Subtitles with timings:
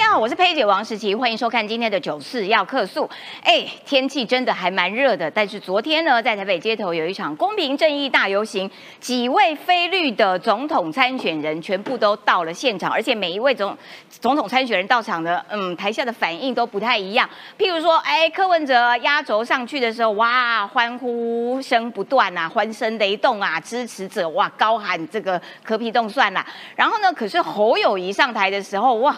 [0.00, 3.08] 大家好，我是佩姐王时琪，欢迎收看今天的九四要客诉。
[3.42, 8.68] 哎，天气真的还蛮热的，但是昨天呢，在台北街头有一场公平正义大游行，
[8.98, 13.76] 几位非绿的总统参选人全部都到了现场，而且每一位总
[14.08, 17.28] 总统参选人到场的，嗯，台下的反应都不太一样。
[17.58, 26.44] 譬如说，哎，柯文哲压轴上去的时候，哇，欢呼声不断啊，欢声雷动啊，支持者哇高喊这个柯皮动算啦。
[26.74, 29.14] 然后呢，可是侯友谊上台的时候，哇。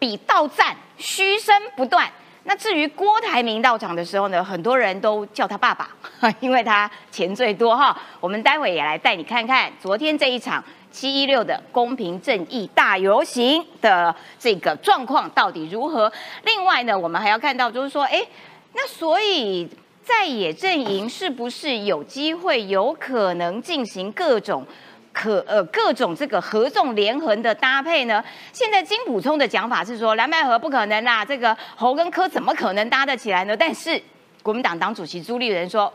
[0.00, 2.10] 比到赞，嘘声不断。
[2.44, 5.88] 那至于郭台铭到场的时候呢，很多人都叫他爸爸，
[6.40, 7.96] 因为他钱最多哈。
[8.18, 16.10] 我们待会也来带你看看昨天这一场七一六的公平正义大游行的这个状况到底如何。
[16.44, 18.26] 另外呢，我们还要看到就是说，哎，
[18.72, 19.68] 那所以
[20.02, 24.66] 在野阵营是不是有机会、有可能进行各种？
[25.12, 28.22] 可呃各种这个合纵连横的搭配呢？
[28.52, 33.56] 现在金补充的讲法是说蓝白合不可能啦，这个侯跟柯怎么可能搭得起来呢？
[33.56, 34.00] 但是
[34.42, 35.92] 国民党党主席朱立伦说，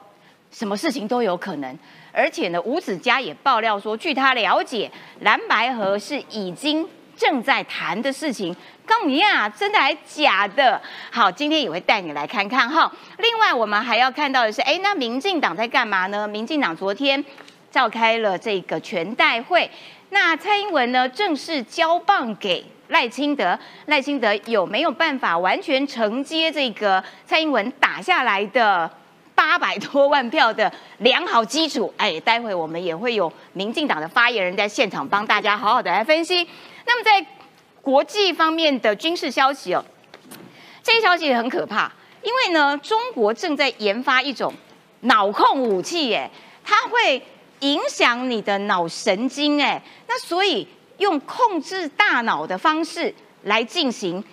[0.52, 1.80] 什么事情都有可能，
[2.12, 8.56] 而且呢吴子嘉也爆料说，据他了解，蓝白合是已经正在谈的事情。
[8.86, 10.80] 告你啊，真的还假的？
[11.10, 12.92] 好，今天也会带你来看看哈。
[13.18, 16.28] 另外我们还要看到的是，哎，那民进党在干嘛呢？
[16.28, 17.24] 民进党昨天。
[17.76, 19.70] 召开了这个全代会，
[20.12, 28.90] 那蔡英文呢正式交棒给赖清德，赖清德有没有办法完全承接这个蔡英文打下来的
[29.36, 31.94] 八百多万票的良好基础？
[31.98, 36.48] 哎，待会我们也会有民进党的发言人在现场帮大家好好的来分析。
[36.86, 37.28] 那么在
[37.82, 39.84] 国际方面的军事消息哦，
[40.82, 41.92] 这一消息也很可怕，
[42.24, 44.54] 因为呢，中国正在研发一种
[45.02, 46.32] 脑控武器，耶，
[46.64, 47.22] 它会。
[47.62, 50.68] 影响你的脑神经，哎，那所以
[50.98, 54.24] 用控制大脑的方式来进行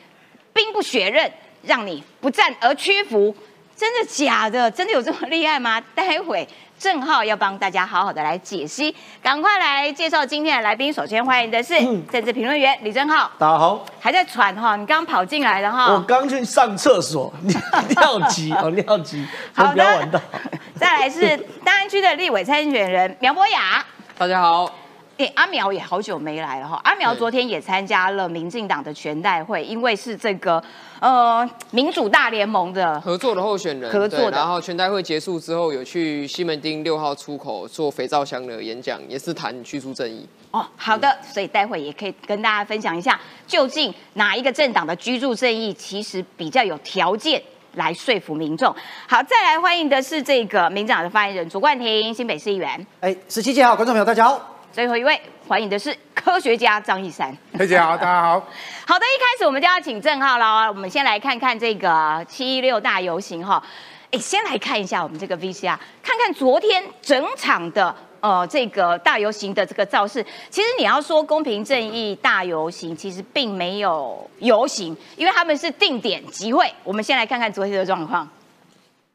[0.53, 1.31] 兵不血刃，
[1.63, 3.35] 让你不战而屈服，
[3.77, 4.71] 真的假的？
[4.71, 5.81] 真的有这么厉害吗？
[5.95, 6.47] 待会
[6.79, 10.93] 正浩要帮大家好好的来解析，赶快来介绍今天的来宾。
[10.93, 11.75] 首先欢迎的是
[12.11, 14.75] 政治评论员李正浩，大家好，还在喘哈？
[14.75, 15.93] 你刚跑进来的哈？
[15.93, 19.25] 我刚去上厕所，尿急哦，尿急，
[19.55, 20.21] 好的。
[20.83, 23.87] 再来是 大安区的立委参选人苗博雅，
[24.19, 24.69] 大家好。
[25.17, 26.81] 哎，阿苗也好久没来了哈。
[26.83, 30.61] 阿苗昨天也参加了民进党的全代会，因为是这个
[30.99, 34.37] 呃民主大联盟的合作的候选人，合作的。
[34.37, 40.29] 然后全代会结束之后，有去西门町六号出口做肥皂箱的演讲，也是谈居住正义。
[40.51, 47.41] 哦，好的，所以待会也可以跟大家分享一下，究竟哪一个政党的居住正义其实比较有条件。
[47.75, 48.75] 来说服民众。
[49.09, 52.87] 好，再来欢迎的是这个民党的发言人卓冠廷，新北市议员。
[53.01, 54.49] 哎，十七届好，观众朋友大家好。
[54.73, 57.37] 最后一位欢迎的是科学家张义山。
[57.53, 58.41] 佩姐好，大家好。
[58.87, 60.69] 好的，一开始我们就要请郑浩了。
[60.69, 63.63] 我们先来看看这个七一六大游行哈。
[64.11, 67.95] 哎，先来看一下我们这个 VCR，看看昨天整场的。
[68.23, 76.73] 呃，这个大游行的这个造势，其实你要说公平正义大游行，其实并没有游行，因为他们是定点集会。
[76.85, 78.29] 我们先来看看昨天的状况。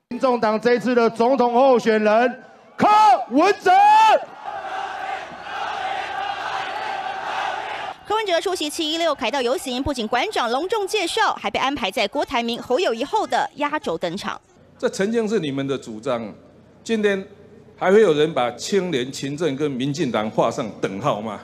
[0.10, 2.44] 民众党这次的总统候选人
[2.76, 2.86] 柯
[3.30, 3.72] 文哲，
[8.06, 14.42] 柯文哲出席七一六凯道游行，不仅馆长隆重介绍，还被安排在郭台铭、侯友谊后的压轴登场。
[14.78, 16.34] 这曾经是你们的主张，
[16.84, 17.26] 今天。
[17.80, 21.40] 还会有人把青年勤政跟民进党画上等号吗？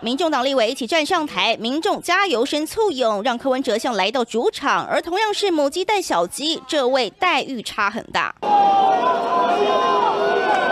[0.00, 4.86] 民众党立委一起站上台，民众加油声簇拥，让柯文哲像来到主场。
[4.86, 8.32] 而同样是母鸡带小鸡，这位待遇差很大。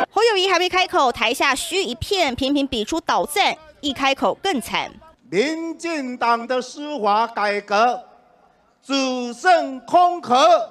[0.08, 4.88] 侯友谊还没开口，台下嘘一片，频频比出倒赞，一开口更惨。
[5.28, 8.00] 民进党的司法改革
[8.81, 10.70] 只剩空壳，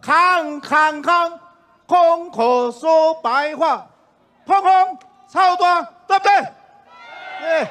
[0.00, 1.40] 康康康。
[1.86, 3.88] 空口说白话，
[4.46, 4.98] 空空
[5.32, 6.32] 超多，对不对？
[7.40, 7.68] 对。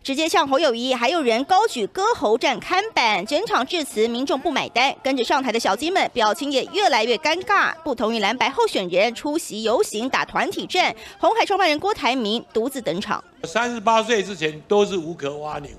[0.00, 7.74] 直接向侯友谊，还有人高举歌喉战看板，整场致辞，民众不买单，跟着上台的小鸡们表情也越来越尴尬。
[7.82, 13.22] 不同于蓝白候选人出席游行打团体战，红海创办人郭台铭独自登场。
[13.42, 15.70] 三十八岁之前都是无壳蜗牛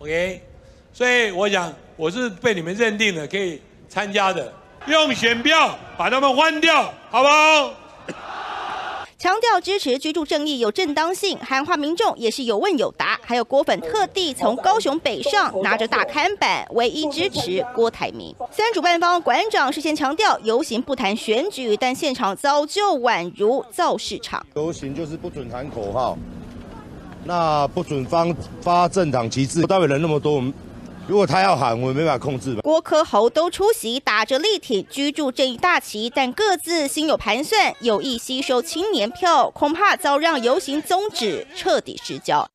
[0.00, 0.42] ，OK？
[0.92, 4.52] 所以我想我是被你们认定了可以参加的。
[4.86, 7.74] 用选票把他们换掉，好不好？
[9.16, 13.16] 强调支持居住正义有正当性，喊话民众也是有问有答。
[13.22, 18.34] 还有郭粉特地从高雄北上，拿着大看板，唯一支持郭台铭。
[18.50, 24.44] 虽然主办方馆长事先强调游行不谈选举，但现场早就宛如造市场。
[24.56, 26.18] 游行就是不准喊口号，
[27.22, 28.26] 那不准发
[28.60, 30.52] 发政党旗帜，代表人那么多，我们
[31.12, 32.62] 如果他要喊，我们没法控制吧。
[32.62, 42.48] 郭科侯都出席，打着力挺居住正义大旗，但各自心有盘算，有意吸收青年票，恐怕遭让游行宗旨彻底失焦。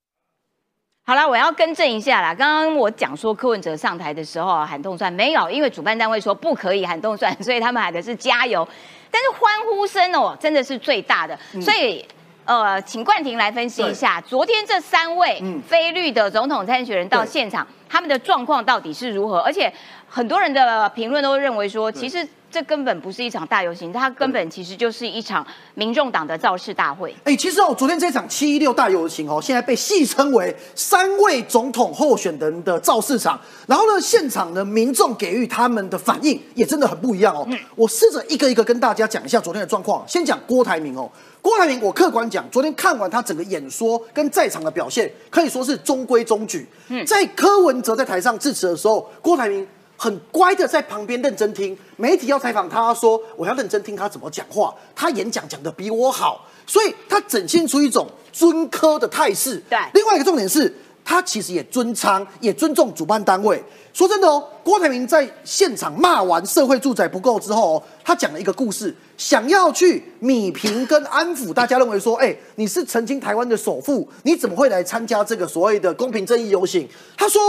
[1.06, 2.34] 好了，我要更正一下啦。
[2.34, 8.68] 刚刚我讲说柯文哲上台的时候喊动算，没有，因为主办单位说不可以喊动算，所以他们喊的是加油。
[9.12, 12.04] 但是欢呼声哦，真的是最大的，所以。
[12.50, 19.40] 呃，请冠廷来分析一下，昨天这三位非绿的总统参选人到现场，他们的状况到底是如何？
[19.40, 19.72] 而且
[20.08, 22.28] 很多人的评论都认为说，其实。
[22.50, 25.46] 这根本不是一场大游行，它根本其实就是一场
[25.76, 27.14] 民众党的造势大会。
[27.26, 33.40] 哎，其实哦，昨天这场七一六大游行哦，现在被戏称为三位总统候选人的造势场。
[33.68, 37.46] 然后呢，现场的民众给予他们的反应也真的很不一样哦。
[37.76, 40.04] 我试着一个一个跟大家讲一下昨天的状况。
[40.08, 41.12] 先讲郭台铭哦，
[41.42, 46.66] 郭台铭，我客观讲，昨天看完他整个演说跟在场的表现，可以说是中规中矩。
[46.88, 49.68] 嗯在柯文哲在台上致辞的时候，郭台铭。
[49.98, 59.58] 很乖的在旁边认真听，媒体要采访他说我要认真听他怎么讲话，他演讲讲的比我好，所以他展现出一种尊科的态势。
[59.68, 60.72] 对，另外一个重点是
[61.04, 63.62] 他其实也尊仓，也尊重主办单位。
[63.92, 76.88] 说真的哦，郭台铭在现场骂完社会住宅不够之后，他讲了一个故事，想要去米平跟安抚大家，认为说，哎，你是曾经台湾的首富，你怎么会来参加这个所谓的公平正义游行？
[77.18, 77.42] 他说。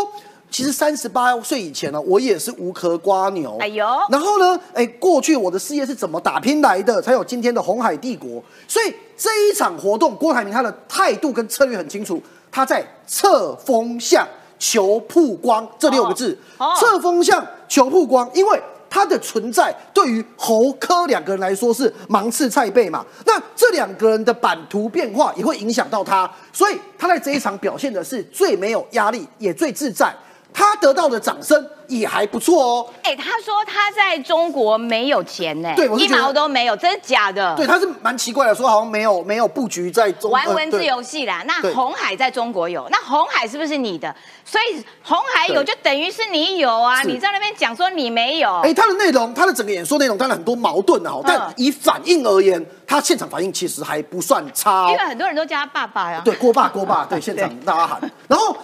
[0.50, 3.56] 其实三十八岁以前呢，我也是无壳瓜牛。
[3.60, 8.42] 哎呦，然后呢，哎，过去我的事业是怎么打拼来的，才有今天的红海帝国。
[8.66, 14.26] 所以这一场活动，郭台铭他的态度跟策略很清楚，他在测风向、
[14.58, 16.36] 求曝光这六个字。
[16.78, 18.60] 测风向、求曝光，因为
[18.90, 23.04] 他的存在对于侯科两个人来说是芒刺菜背嘛。
[23.26, 30.10] 那这两个人的版图变化也会影响到他，所以他在这一场表现的是最没有压力，也最自在。
[30.52, 32.86] 他得到的掌声也还不错哦。
[33.02, 37.54] 哎，他说他在中国没有钱呢，对，一毛都没有，真的假的？
[37.54, 41.44] 对，他是蛮奇怪的，说好像没有没有布局在中玩文字游戏啦。
[41.46, 44.14] 那红海在中国有，那红海是不是你的？
[44.44, 47.02] 所以红海有就等于是你有啊？
[47.02, 48.60] 你在那边讲说你没有？
[48.64, 54.88] 哎，他的内容，他的整个演说内容当然很多矛盾的哈，但以反应而言，他现场反应其实还不算差。
[54.90, 56.20] 因为很多人都叫他爸爸呀。
[56.24, 58.56] 对，郭爸郭爸，对， 现场大家喊，然后。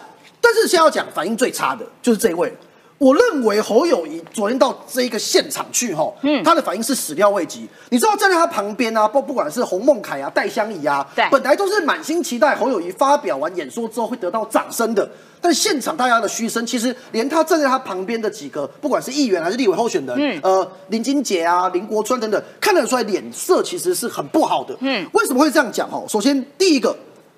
[0.44, 2.52] 但是先要讲反应最差的就是这位，
[2.98, 7.66] 我认为侯友谊昨天到这一个现场去哈，嗯，他的反应是始料未及。
[7.88, 15.08] 你知道站在他旁边啊，不不管是洪孟凯啊、戴香怡啊，对，本来都是满心期待侯友谊发表完演说之后会得到掌声的。
[15.40, 24.74] 但现场大家的嘘声，其实连他站在他旁边的几个，不管是议员还是立委候选人，嗯，呃，林金杰啊、林国川等等，看得出来脸色其实是很不好的。
[24.80, 25.90] 嗯，为什么会这样讲？
[25.90, 26.96] 哈，首先第一个，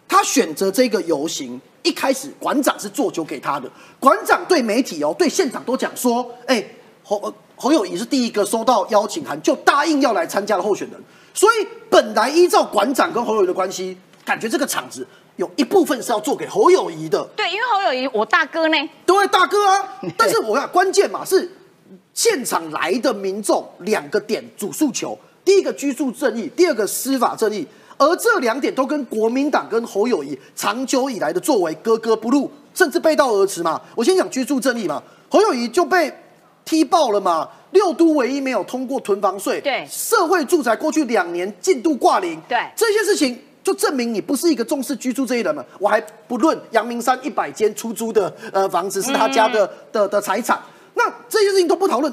[0.09, 1.61] 他选择这个游行。
[1.83, 3.71] 一开始馆长是做酒给他的，
[4.01, 6.61] 馆长对媒体哦，对现场都讲说，哎，
[7.05, 11.01] 侯侯友谊是第一个收到邀请函就答应要来参加的候选人，
[11.33, 15.07] 所以本来依照馆长跟侯友谊的关系，感觉这个场子
[15.37, 17.23] 有一部分是要做给侯友谊的。
[17.37, 18.77] 对，因为侯友谊我大哥呢，
[19.07, 19.89] 对，大哥啊。
[20.17, 21.49] 但是我看关键嘛是
[22.13, 27.65] 现场来的民众两个点主诉求，第一个居住正义，第二个司法正义。
[27.99, 33.81] 而这两点都跟国民党跟侯友谊长久以来的作为格格不入，甚至背道而驰嘛。
[33.95, 36.13] 我先讲居住正义嘛，侯友谊就被
[36.65, 37.49] 踢爆了嘛。
[37.73, 45.63] 六都唯一没有通过囤房税，对社会住宅过去两年进度挂零，对这些事情就证明你不是一个重视居住这一人嘛。
[45.79, 50.59] 我还不论阳明山一百间出租的呃房子是他家的的的财产，
[50.95, 52.11] 那这些事情都不讨论。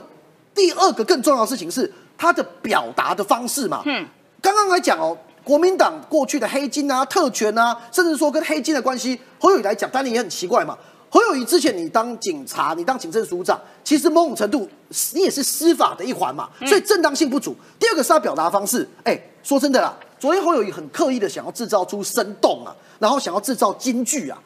[0.54, 3.84] 第二个更重要的事情是他的表达的方式嘛。
[3.86, 4.06] 嗯，
[4.42, 5.18] 刚刚来讲哦。
[5.44, 10.78] 国民党过去的黑金啊、特权啊，甚至说跟黑金的关系，侯友谊来讲，当然也很奇怪嘛。
[11.10, 14.68] 侯友谊之前你当警察，你当警政署长，其实某种程度
[15.14, 17.56] 你也是司法的一环嘛，所以正当性不足。
[17.78, 24.42] 第二个是他表达方式，哎，说真的啦，昨天侯友谊很刻意的想要制造出生动啊，然后想要制造金句啊。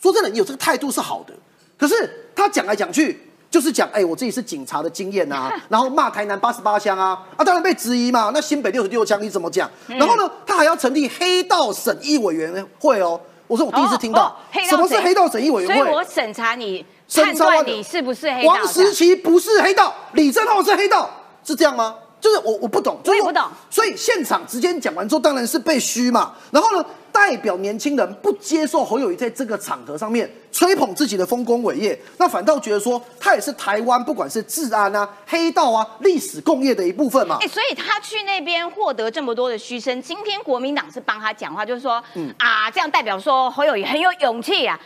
[0.00, 1.32] 说真的，你有这个态度是好的，
[1.78, 3.23] 可是他讲来讲去。
[3.54, 8.32] 就是讲，哎，我自己是警察的经验啊， 然后骂台南八十八枪啊，啊，当然被质疑嘛。
[8.34, 9.70] 那新北六十六枪你怎么讲？
[9.86, 13.20] 然后呢，他还要成立黑道审议委员会哦。
[13.46, 14.36] 我说我第一次听到，
[14.68, 15.76] 什么是黑道审议委员会？
[15.84, 16.84] 所以我审查你，
[17.14, 18.48] 判断你是不是黑道。
[18.48, 21.08] 王石奇不是黑道，李正浩是黑道，
[21.44, 21.94] 是这样吗？
[22.24, 23.46] 就是我我不懂，我也不懂。
[23.68, 26.32] 所以现场直接讲完之后，当然是被虚嘛。
[26.50, 37.36] 然后呢，代表年轻人不接受侯友谊在这个场合上面吹捧自己的丰功伟业，那反倒觉得说他也是台湾不管是治安啊、黑道啊、历史共业的一部分嘛。
[37.42, 44.80] 哎，所以他去那边获得这么多的嘘声，今天国民党是帮他讲话，就是说，嗯啊，这样代表说侯友谊很有勇气啊。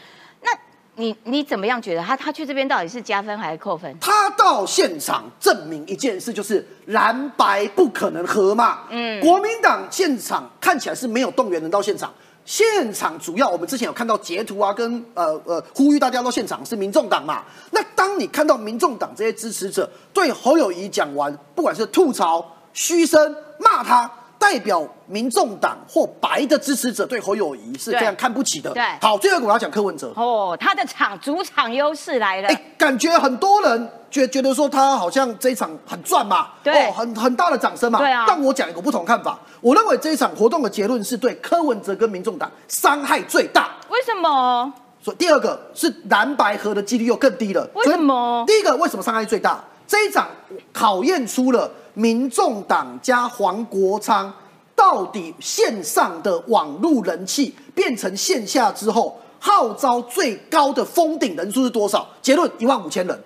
[0.99, 3.97] 那你你怎么样觉得他他去这边到底是加分还是扣分？
[4.01, 8.81] 他到现场证明一件事，就是蓝白不可能合嘛。
[8.91, 12.13] 嗯，国民党现场看起来是没有动员人到现场，
[12.45, 17.45] 现场主要我们之前有看到截图啊，跟呃呃呼吁大家到现场是民众党嘛。
[17.71, 24.11] 那当你看到民众党这些支持者对侯友谊讲完，不管是吐槽、嘘声、骂他。
[24.39, 28.71] 代表民众党或白的支持者对侯友谊是非常看不起的。
[28.73, 30.13] 对，好，最后我要讲柯文哲。
[30.15, 32.49] 哦，他的场主场优势来了。
[32.49, 37.99] 哎，感觉很多人觉觉得说他好像这一场很赚嘛，对，很很大的掌声嘛。
[37.99, 38.25] 对啊。
[38.29, 43.71] 但我讲一个不同看法，我认为这一场活动的结论是对柯文哲跟民众党伤害最大。
[43.89, 44.73] 为什么？
[45.03, 47.69] 所以第二个是蓝白合的几率又更低了。
[47.75, 48.45] 为什么？
[48.47, 49.63] 第一个为什么伤害最大？
[49.89, 50.29] 这一场
[50.73, 54.33] 考验出了民众党加黄国昌。
[54.77, 62.07] 到底线上的网络人气变成线下之后，号召最高的封顶人数是多少？
[62.23, 63.25] 结论一万五千人。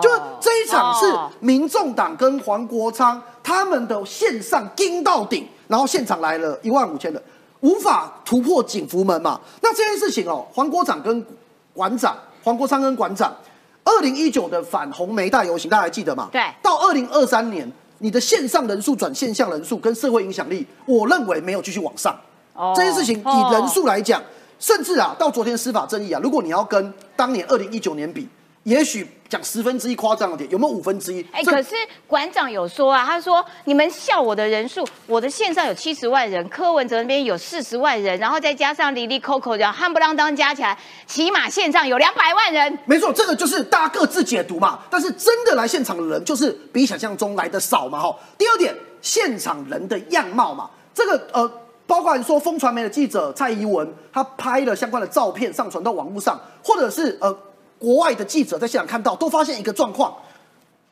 [0.00, 7.20] 就是这一场是民众党跟黄国昌他们的线上盯到顶，然后现场来了一万五千人，
[7.62, 9.40] 无法突破警服门嘛？
[9.60, 11.26] 那这件事情哦，黄国长跟
[11.74, 13.34] 馆长，黄国昌跟馆长，
[13.86, 16.28] 二零一九的反红梅大游行，大家还记得吗？
[16.30, 16.42] 对。
[16.60, 17.66] 到二零二三年。
[17.98, 22.14] 你的线上人数转线下人数跟社会影响力，我认为没有继续往上。
[22.74, 24.22] 这件事情以人数来讲，
[24.58, 28.28] 甚至啊，到昨天司法正义啊，如果你要跟当年二零一九年比。
[28.64, 31.24] 也许讲十分之一夸张了点，有没有五分之一？
[31.32, 31.74] 哎，可是
[32.06, 42.78] 馆长有说啊，他说你们笑我的人数，我的线上有七十万人，柯文哲那边有四十万人，然后再加上李丽 Coco 这样夯不啷当加起来，起码线上有两百万人。
[42.84, 44.78] 没错，这个就是大家各自解读嘛。
[44.88, 48.00] 但是真的来现场的人，就是比想象中来的少嘛。
[48.00, 48.16] 哈。
[48.38, 51.50] 第二点，现场人的样貌嘛，这个呃，
[51.86, 57.36] 包括说风传媒的记者蔡宜文，他拍了相关的照片上传到网络上，或者是呃。
[57.78, 60.16] 国外的记者在现场看到，都发现一个状况：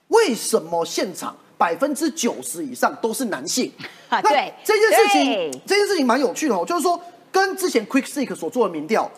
[0.09, 3.73] 为什么现场百分之九十以上都是男性？
[4.09, 6.65] 啊，对，这件事情，这件事情蛮有趣的哦。
[6.67, 7.01] 就是说，
[7.33, 9.11] 跟之前 Quick Seek 所做的民调，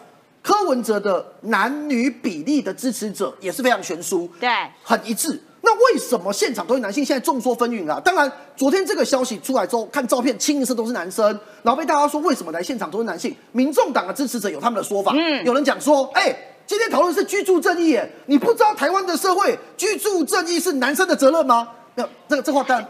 [0.43, 4.49] 柯文哲的男女比例的支持者也是非常悬殊，对，
[4.83, 5.43] 很一致。
[5.63, 7.05] 那为什么现场都是男性？
[7.05, 8.01] 现在众说纷纭啊。
[8.01, 11.27] 当然，昨天这个消息出来之后，看照片清一色都是男生，
[11.65, 13.35] 然后被大家说为什么来现场都是男性？
[13.51, 16.35] 民众党的支持者有他们的说法，嗯，有人讲说，哎。
[16.67, 21.69] 今天讨论是居住正义，耶，你不知道台湾的社会居住正义是男生的责任吗？
[21.95, 22.87] 那这个这话当然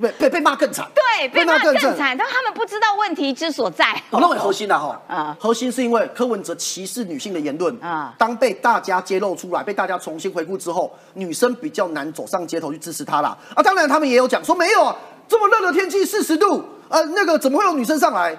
[0.00, 2.16] 被被被骂更惨，对，被骂更惨。
[2.16, 4.00] 但他们不知道问题之所在。
[4.10, 13.36] 我认为 核心的哈，啊，核心是因为柯文哲歧视女性的言论啊，当被大家揭露出来，被大家重新回顾之后，女生比较难走上街头去支持他啦。
[13.54, 14.96] 啊，当然他们也有讲说没有啊，
[15.26, 18.38] 这么热的天气四十度，呃，那个怎么会有女生上来？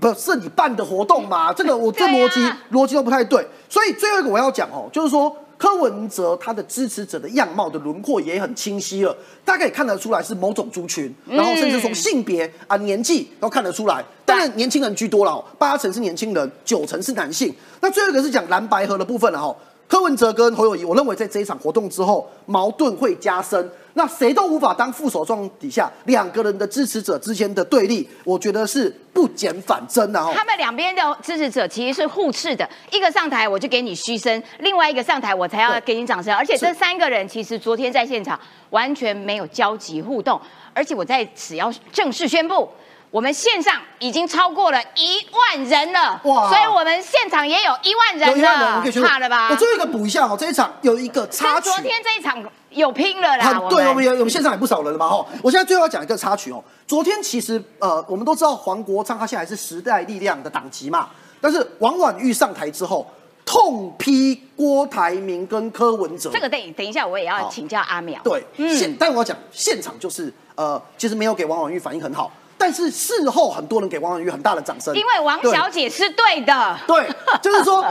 [0.00, 1.52] 不是你办的活动嘛？
[1.54, 2.40] 这个我这逻辑
[2.72, 9.14] 逻辑都不太对，所以最后一个我要讲哦，就是说柯文哲他的支持者的样貌的轮廓也很清晰了，
[9.44, 17.54] 大概也看得出来是某种族群，然后甚至从性别啊年纪都看得出来，当然年轻人居多了，八成是年轻人，九成是男性。
[17.82, 19.54] 那最后一个是讲蓝白河的部分了哈。
[19.90, 23.68] 柯文哲跟侯友谊，我认为在这一场活动之后，矛盾会加深。
[23.94, 30.32] 那谁都无法当副手状底下，两个人的支持者之间的对立，我觉得是不减反增的哈。
[30.32, 36.32] 他们两边的支持者其实是互斥的，一个上台我就给你嘘声，另外一个上台我才要给你掌声。
[36.32, 38.38] 而且这三个人其实昨天在现场
[38.70, 40.40] 完全没有交集互动，
[40.72, 42.68] 而且我在此要正式宣布。
[43.10, 46.48] 我们线上已经超过了一万人了，哇！
[46.48, 49.48] 所以我们现场也有一万人了，怕了吧？
[49.50, 52.40] 我最后一个补一下哦，这一场有一个插曲，昨天这一场
[52.70, 53.60] 有拼了啦。
[53.68, 55.26] 对，我们有我们现场也不少人了嘛哈。
[55.42, 63.04] 我现在最后要讲一个插曲哦，昨天其实呃，我们都知道黄国昌他现在是时代力量的党籍嘛，但是王婉玉上台之后
[63.44, 68.22] 痛批郭台铭跟柯文哲，这个等等一下我也要请教阿淼。
[68.22, 72.30] 对，现但我要讲现场就是呃，其实没有给王婉玉反应很好。
[72.60, 76.78] 但是事后很多人给王婉瑜很大的掌声，因为王小姐是对的。
[76.86, 77.08] 对，
[77.40, 77.82] 就是说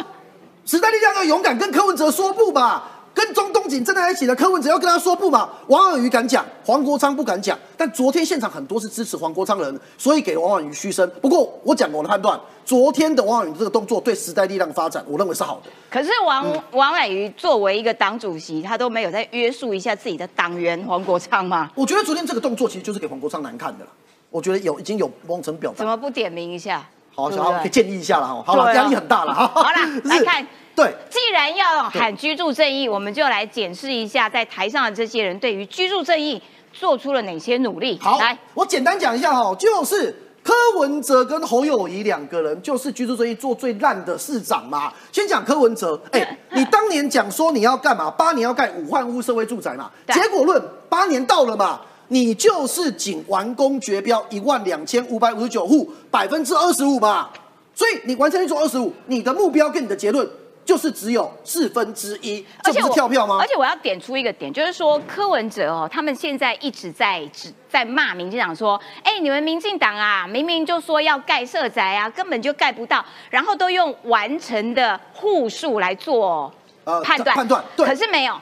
[0.64, 2.92] 时代力量要勇敢跟柯文哲说不吧。
[3.12, 5.50] 跟中东锦站在一起的柯文哲要跟他说不嘛？
[5.68, 7.58] 王婉瑜敢讲，黄国昌不敢讲。
[7.76, 11.10] 但昨天现场很多是支持黄国昌的人，所以给王婉瑜嘘声。
[11.20, 15.70] 不过我讲我的判断，昨天的王婉瑜这个动作对时代力量发展，我认为是好的。
[15.90, 21.70] 可是王、王婉瑜作为一个党主席，他都没有在约束一下自己的党员黄国昌吗？
[21.76, 23.92] 我觉得昨天这个动作其实就是给黄国昌难看的了。
[24.30, 25.78] 我觉得有已经有某种程表达。
[25.78, 26.86] 怎么不点名一下？
[27.16, 28.44] 好，小豪可以建议一下了哈。
[28.46, 29.48] 好了，压力很大了哈。
[29.48, 30.48] 好啦， 是来看。
[30.76, 38.00] 对，既然要喊居住正义，我们就来检视一下在台上的这些人对于居住正义做出了哪些努力。
[38.02, 44.94] 好，来，我简单讲一下哈，就是柯文哲跟侯友谊两个人，就是居住正义做最烂的市长嘛。
[45.12, 48.10] 先讲柯文哲，哎、你当年讲说你要干嘛？
[48.10, 51.82] 八年要盖五万户社会住宅嘛，对结果论八年到了嘛。
[52.10, 57.30] 你就是仅完工绝标一万两千五百五十九户，百分之二十五嘛，
[57.74, 60.28] 所以你完成率做二十五，你的目标跟你的结论
[60.66, 63.48] 就是只有四分之一，这不是跳票吗而？
[63.48, 76.51] 且我要点出一个点，就是说柯文哲哦，他们现在一直在指在骂民进党说，哎，你们民进党啊，明明就说要盖社宅啊，根本就盖不到，然后都用完成的户数来做
[76.86, 78.34] 呃判断，判断对可是没有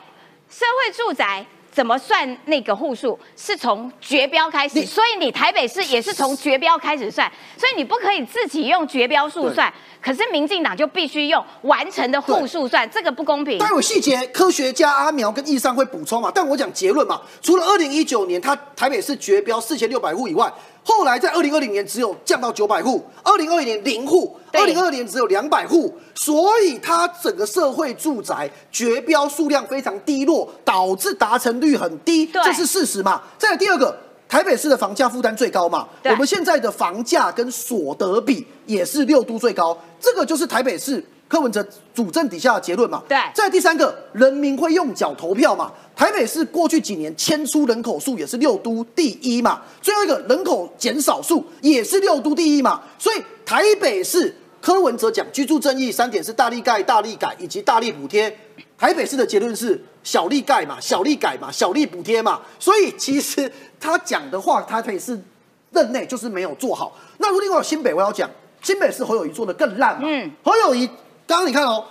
[0.49, 1.45] 社会住宅。
[1.77, 3.19] 怎么算那个户数？
[3.35, 13.59] 是从绝标开始，所以你台北市也是从绝标开始算，所以你不可以自己用绝标数算，可是民进党就必须用完成的户数算，这个不公平。
[13.59, 16.31] 待会细节，科学家阿苗跟易尚会补充嘛。
[16.33, 20.51] 但我讲结论嘛，除了二零一九年他台北市绝标四千六百户以外，
[20.87, 33.21] 后来在二零二零年只有降到九百户，二零二一年零户，对二零二年只有两百户，所以它整个社会住宅绝标数量非常低落，导致达成率很低，对这是事实嘛。
[33.37, 33.95] 再来第二个。
[34.29, 43.03] 台北市的房价负担最高嘛，我们现在的房价跟所得比也是六度最高，这个就是台北市柯文哲主政底下的结论嘛。
[43.07, 45.71] 对再来第三个，人民会用脚投票嘛？
[45.95, 49.61] 台北市过去几年迁出人口数也是六都第一嘛。
[49.81, 52.81] 最后一个人口减少数也是六都第一嘛。
[52.99, 58.35] 所以台北市柯文哲讲居住正义三点是大力盖、大力改以及大力补贴。
[58.77, 62.41] 台北市的结论是小力盖嘛、小力改嘛、小力补贴嘛。
[62.59, 65.19] 所以其实他讲的话，台北市
[65.71, 66.95] 任内就是没有做好。
[67.17, 68.29] 那如果另外有新北，我要讲
[68.61, 70.07] 新北市侯友谊做的更烂嘛。
[70.07, 70.87] 嗯侯友谊
[71.27, 71.83] 刚刚你看哦，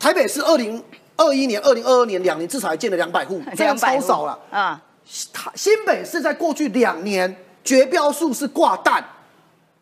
[0.00, 0.82] 台北市二零
[1.16, 4.38] 二一年、二零二二年两年至少还建了两百户，这样超少了。
[4.50, 4.82] 啊、
[5.34, 9.04] 台新北市在过去两年绝标数是挂蛋，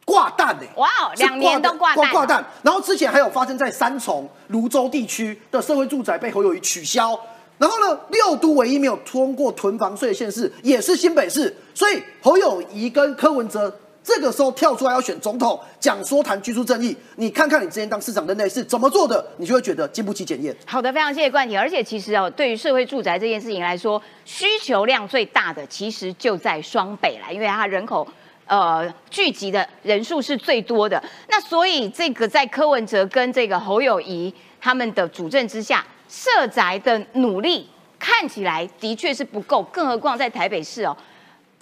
[0.05, 2.45] 挂蛋呢、哇哦是两年都挂蛋挂挂蛋。
[2.63, 7.19] 然后之前还有发生在三重、泸州地区的社会住宅被侯友谊取消。
[7.59, 13.73] 然后呢，六都唯一没有通过囤房税的县市也是新北市，所以侯友谊跟柯文哲
[14.05, 20.55] 这个时候跳出来要选总统，讲说谈居住正义，你看看你之前当市长的内是怎么做的，你就会觉得经不起检验。
[20.67, 21.59] 好的，非常谢谢冠廷。
[21.59, 28.07] 而且其实哦，对于社会住宅这件事情来说，需求量最大的其实就在双北啦，因为它人口。
[28.45, 37.67] 呃，聚集的人数是最多的，那所以这个在柯文哲跟这个侯友谊他们的主政之下，社宅的努力
[37.99, 40.95] 看起来的确是不够，更何况在台北市哦，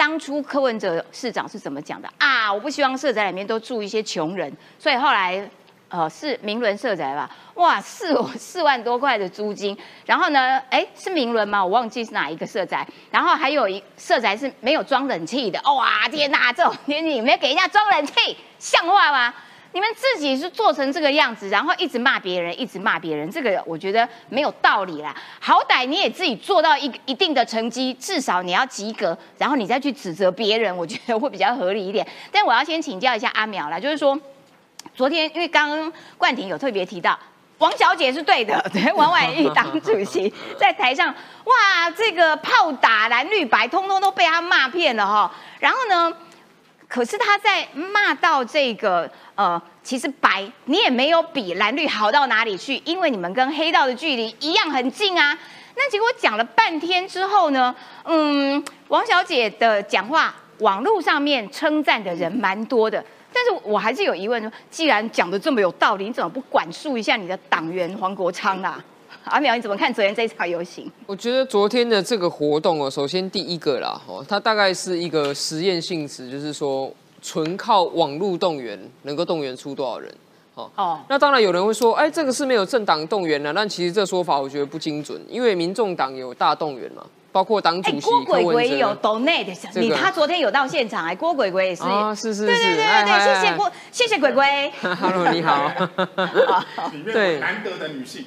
[0.00, 2.50] 当初柯文哲市长是怎么讲的啊？
[2.50, 5.46] 我不希望社宅里面都住一些穷人，所以后来
[5.90, 11.62] 呃是明伦社宅吧，哇四四万多块的租金，然后呢，哎是明伦吗？
[11.62, 19.34] 我忘记是哪一个社宅，然后还有一社宅是没有装冷气的，哇天哪，这种天气你们给人家装冷气，像话吗？
[19.72, 25.14] 你们自己是做成这个样子，然后一直骂别人，一直骂别人，这个我觉得没有道理啦。
[25.38, 32.06] 好歹你也自己做到一一定的成绩，至少你要及格，然后你再去指责别人，我觉得会比较合理一点。
[32.32, 34.18] 但我要先请教一下阿苗啦，就是说，
[34.94, 37.18] 昨天因为刚刚冠廷有特别提到。
[37.58, 45.30] 王小姐是对的， 对， 王婉玉党主席在台上，哇，这个炮打蓝绿白，通通都被他骂骗了哈。
[45.58, 46.10] 然后呢，
[46.90, 55.38] 可是他在骂到这个呃，其实白你也没有比蓝绿好到哪里去，因为你们跟黑道的距离一样很近啊。
[55.76, 57.72] 那结果讲了半天之后呢，
[58.02, 63.02] 嗯，王小姐的讲话，网络上面称赞的人蛮多的。
[63.32, 68.84] 但是我还是有疑问说，既然讲的这么有道理，你怎么不管束一下你的党员黄国昌啊？
[69.30, 70.90] 阿苗，你怎么看昨天这场游行？
[71.06, 80.12] 我觉得昨天的这个活动哦，首先第一个啦，哦，它大概是一个实验性质，就是说纯靠网络动员能够动员出多少人。
[80.56, 89.86] 哦，哦，那当然有人会说，哎，这个是没有政党动员的，但其实这说法我觉得不精准，因为民众党有大动员嘛，包括党哎，主席郭鬼鬼有 donate，这个。
[89.86, 94.70] 你他昨天有到现场哎，郭鬼鬼也是，啊，是是是，对对谢谢郭，谢谢鬼鬼。
[94.82, 95.70] Hello，你好。
[97.12, 97.38] 对。
[97.38, 98.24] 难得的女性，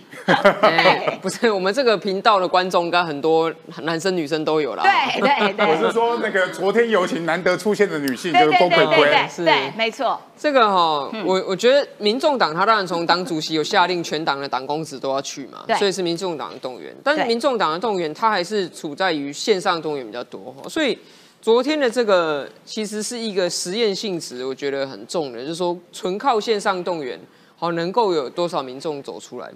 [0.62, 4.84] 哎， 不是，我们这个频道的观众，应该很多男生女生都有啦。
[4.84, 8.86] 对对对，我是说那个昨天有请难得出现的女性就是郭鬼。
[8.86, 9.44] 鬼，是。
[9.44, 11.26] 对，没错，这个哈、嗯。
[11.26, 16.96] 我我觉得民众党他当然从党主席有下令全党的党公子都要去嘛对，所以是民众党的动员。
[17.04, 20.97] 但是民众党的动员，他还是处在于线上动员比较多，所以
[21.41, 27.19] 昨天的这个其实是一个实验性质，我觉得很重的，就是说纯靠线上动员，
[27.56, 29.51] 好能够有多少民众走出来。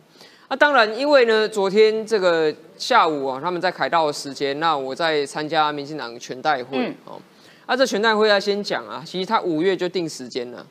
[0.49, 7.19] 那、当然，因为呢，昨天这个下午啊，他们在凯道的时间，那我在参加民进党全代会、嗯哦。
[7.65, 10.65] 啊，这全代会要先讲啊，其实他五月就定时间了，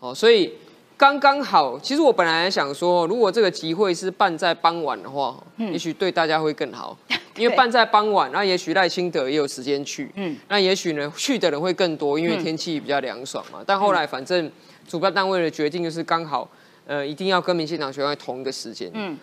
[0.00, 0.52] 哦，所以
[1.02, 1.76] 刚刚好。
[1.80, 6.96] 其实我本来想说，如果这个集会是办在傍晚的话，嗯也许对大家会更好，
[7.36, 13.64] 因为办在傍晚，那也许赖清德也有时间去，嗯那也许呢去的人会更多，因为天气比较凉爽嘛。
[13.66, 14.48] 但后来反正
[14.86, 16.48] 主办单位的决定就是刚好，
[16.86, 19.18] 呃，一定要跟民进党学会同一个时间，嗯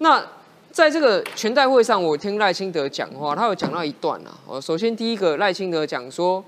[0.00, 0.22] 那
[0.70, 4.36] 在这个全代会上，我听赖清德讲话，他有讲到一段啊。
[4.46, 6.44] 哦，首先第一个，赖清德讲说，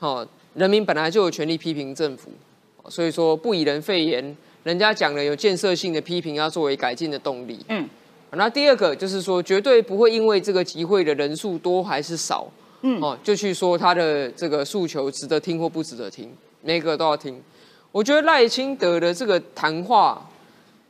[0.00, 2.47] 哦，人民本来就有权利批评政府，哦
[2.88, 7.58] 所以说不以人废言，人家讲了有建设性的批评，要作为改进的动力。
[7.68, 7.88] 嗯，
[8.32, 12.46] 那第二个就是说，绝对不会因为这个集会的人数多还是少，
[12.82, 16.30] 嗯哦，就去说他的这个诉求值得听或不值得听，
[16.62, 17.40] 每个都要听。
[17.90, 20.28] 我觉得赖清德的这个谈话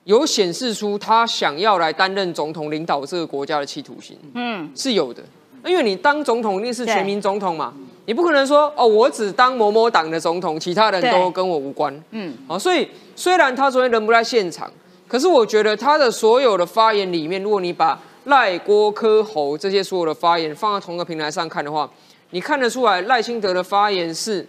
[0.04, 5.22] 有显示出他想要来担任总统，领导这个国家的企图心嗯，是有的。
[5.66, 7.74] 因为你当总统一定是全民总统嘛，
[8.08, 11.94] 你不可能说哦，我只当某某党的总统，其他人都跟我无关。
[12.12, 14.72] 嗯，好，所以虽然他昨天人不在现场，
[15.06, 21.90] 可是我觉得他的所有的发言里面，如果你把赖、郭、柯、侯这些所有的发言放在同一个平台上看的话，
[22.30, 24.46] 你看得出来赖清德的发言是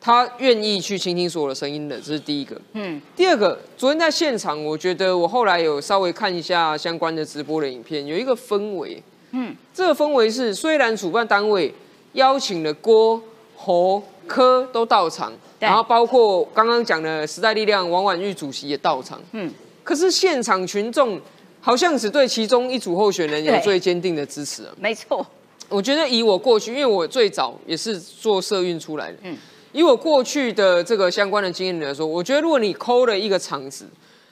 [0.00, 2.58] 他愿意去倾听所有的声音的，这是第一个。
[2.72, 9.02] 嗯，第二个，昨天在现场，我觉得我后来有稍微看一下相关的直播的影片，有一个氛围。
[9.32, 11.74] 嗯，这个氛围是虽然主办单位
[12.12, 13.20] 邀请了郭、
[13.56, 21.20] 侯、柯都到场，然后包括刚刚讲的时代力量王婉玉主席也到场，嗯，可是现场群众
[21.60, 24.72] 好像只对其中一组候选人有最坚定的支持啊。
[24.78, 25.26] 没错，
[25.68, 29.36] 我觉得以我过去，因为我最早也是做社运出来的，嗯。
[29.72, 33.86] 以我过去的这个相关的经验来说，我觉得如果你抠了一个场子，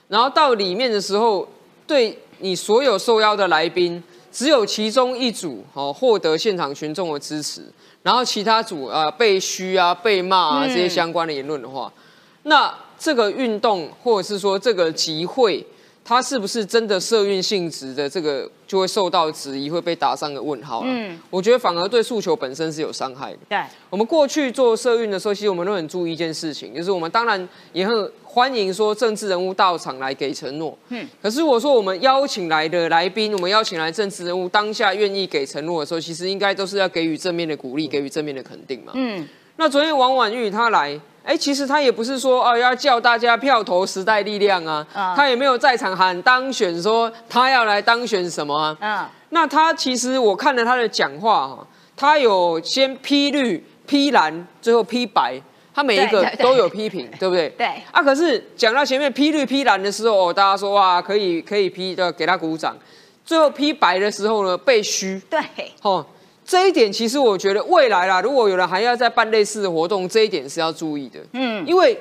[0.07, 1.47] 然后到里面的时候，
[1.87, 7.61] 对你所有受邀的来宾，只有其中一组哦获得现场群众的支持，
[8.01, 10.69] 然后其他组啊、被嘘啊、被骂啊嗯。
[10.69, 11.91] 这些相关的言论的话，
[12.43, 15.65] 那这个运动或者是说这个集会，
[16.11, 20.87] 它是不是真的社运性质的，这个就会受到质疑，会被打上个问号了。
[20.89, 23.37] 嗯我觉得反而对诉求本身是有伤害的。
[23.47, 23.57] 对，
[23.89, 30.77] 我们过去做社运的时候，其实我们都很注意一件事情，就是我们当然也很欢迎说政治人物到场来给承诺。
[30.89, 38.91] 嗯嗯，可是我说我们邀请来的来宾，我们邀请来政治人物当下愿意给承诺的时候，其实应该都是要给予正面的鼓励，给予正面的肯定嘛。
[38.95, 48.77] 嗯那昨天王婉玉她来，哎、其实他也不是说哦要叫大家票投时代力量啊，啊她也没有在场喊当选说他要来当选什么啊。
[48.81, 55.39] 嗯，那他其实我看了他的讲话哈，他有先批绿、批蓝，最后批白，
[55.73, 57.49] 他每一个都有批评， 对不对？
[57.57, 62.75] 对，啊，可是讲到前面批绿、批蓝的时候，哦，大家说哇可以可以批的，给他鼓掌。
[63.23, 65.21] 最后批白的时候呢，被嘘。
[65.29, 65.39] 对，
[65.83, 66.05] 哦，
[66.51, 71.17] 这一点其实我觉得未来啦，如果有人还要再办类似的活动，这一点是要注意的。
[71.31, 71.97] 嗯因为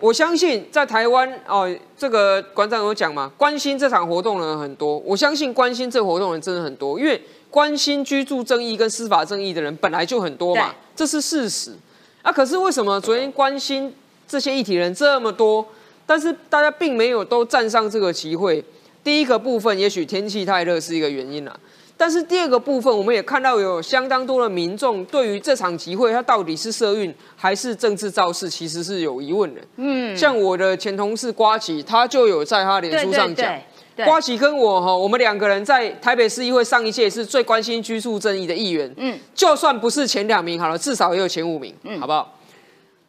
[0.00, 4.98] 我相信在台湾哦，这个馆长有讲嘛，关心这场活动的人很多。
[4.98, 11.72] 我相信关心这个活动的人真的很多，因为关心居住正义跟司法正义的人本来就很多嘛，这是事实。
[12.20, 13.90] 啊，可是为什么昨天关心
[14.28, 15.66] 这些议题的人这么多，
[16.04, 18.62] 但是大家并没有都站上这个集会？
[19.02, 21.58] 第一个部分，也许天气太热是一个原因啦。
[21.98, 29.60] 但是第二个部分，我们也看到有相当多的民众对于这场集会，它到底是社运还是政治造势，其实是有疑问的。
[29.76, 33.58] 嗯，像我的前同事瓜吉，他就有在他脸书上讲
[33.96, 42.34] 对，瓜吉跟我哈，我们两个人在台北市议会上一届是最关心居住正义的议员，嗯就算不是前两名好了，至少也有前五名，嗯好不好？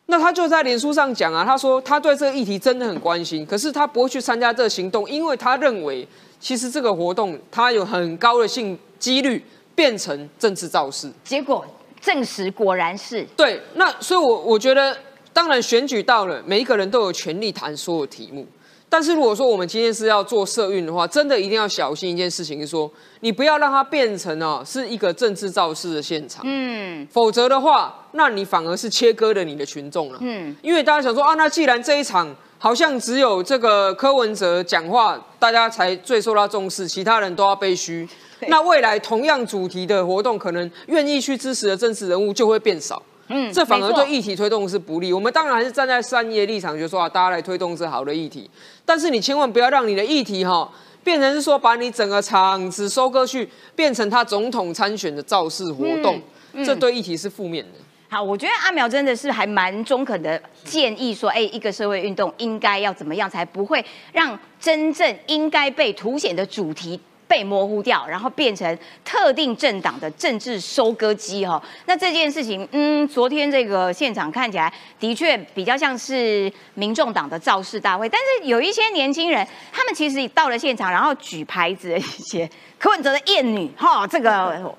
[0.06, 6.08] 那他就在脸书上讲啊，他说他对这个议题真的很关心，可是他不会去参加这个行动，因为他认为
[6.40, 9.44] 其实这个活动它有很高的性几率
[9.76, 11.12] 变成政治造势。
[11.24, 11.66] 结果
[12.00, 14.96] 证实果然是，对，那所以我，我觉得，
[15.34, 18.46] 当然选举到了，每一个人都有权利谈所有题目，
[18.88, 22.90] 但是如果说我们今天是要做社运的话，真的一定要小心一件事情，是说
[23.22, 30.20] 你不要让它变成哦是一个政治造势的现场，嗯否则的话，那你反而是切割了你的群众了。
[30.22, 38.08] 嗯，因为大家想说啊，那既然这一场好像只有这个柯文哲讲话，大家才最受到重视，其他人都要被虚。
[38.48, 43.02] 那未来同样主题的活动，可能愿意去支持的政治人物就会变少。
[43.30, 45.12] 嗯这反而对议题推动是不利。
[45.12, 48.50] 我们当然还是站在善意的立场，就说啊，大家来推动这好的议题。
[48.86, 50.70] 但是你千万不要让你的议题哈、
[51.04, 56.16] 变成是说把你整个场子收割去，变成他总统参选的造势活动，
[56.54, 57.80] 嗯嗯这对议题是负面的。
[58.10, 66.98] 好，我觉得阿苗真的是还蛮中肯的建议说，哎，一个社会运动应该要怎么样才不会让真正应该被凸显的主题。
[67.28, 84.74] 被模糊掉，然后变成特定政党的政治收割机哈、那这件事情，嗯，昨天这个现场看起来的确比较像是民众党的造势大会，但是有一些年轻人，他们其实到了现场，然后举牌子的一些柯文哲的艳女哈、这个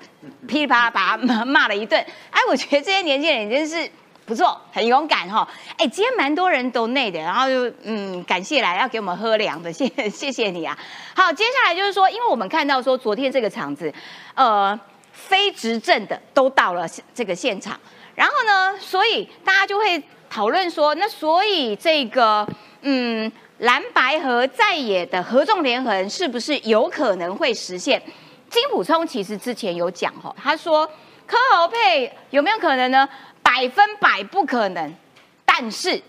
[0.47, 2.03] 噼里啪啦把他骂骂了一顿。
[2.31, 3.89] 哎，我觉得这些年轻人真是
[4.29, 5.47] 不错，很勇敢哈。
[5.75, 10.77] 哎，今天蛮多人都内的，然后就嗯，感谢来要给我们喝凉的，谢 谢谢你啊。
[11.15, 13.91] 好，接下来就是说，因为我们看到说昨天这个场子，
[14.35, 14.79] 呃，
[15.11, 17.79] 非执政的都到了这个现场，
[18.13, 22.47] 然后呢，所以大家就会讨论说，那所以这个
[22.81, 23.31] 嗯。
[23.59, 28.01] 蓝白和在野的合纵连横是不是有可能会实现？
[28.49, 30.89] 金普聪其实之前有讲哈，他说
[31.27, 33.09] 柯侯配有没有可能呢？
[33.49, 34.95] 百分百不可能。
[35.43, 35.99] 但是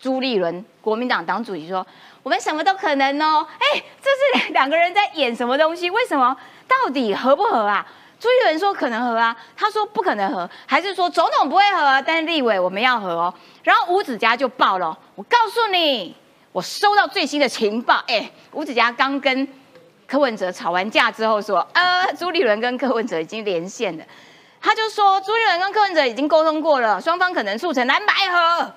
[0.00, 1.86] 朱立伦国民党党主席说，
[2.22, 3.46] 我们什么都可能哦。
[3.58, 5.90] 哎，这是两个人在演什么东西？
[5.90, 6.34] 为什么？
[6.66, 7.86] 到底合不合啊？
[8.18, 12.00] 朱立伦说可能合啊，他说不可能合，还是说总统不会合啊？
[12.00, 13.34] 但是立委我们要合哦。
[13.62, 16.16] 然后吴子嘉就爆了，我告诉你，
[16.50, 19.46] 我收到最新的情报，哎，吴子嘉刚跟
[20.06, 24.04] 柯文哲吵完架之后说，呃，朱立伦跟柯文哲已经连线了。
[24.66, 28.72] 他就说，朱立伦跟柯文哲已经沟通过了，双方可能促成蓝白合。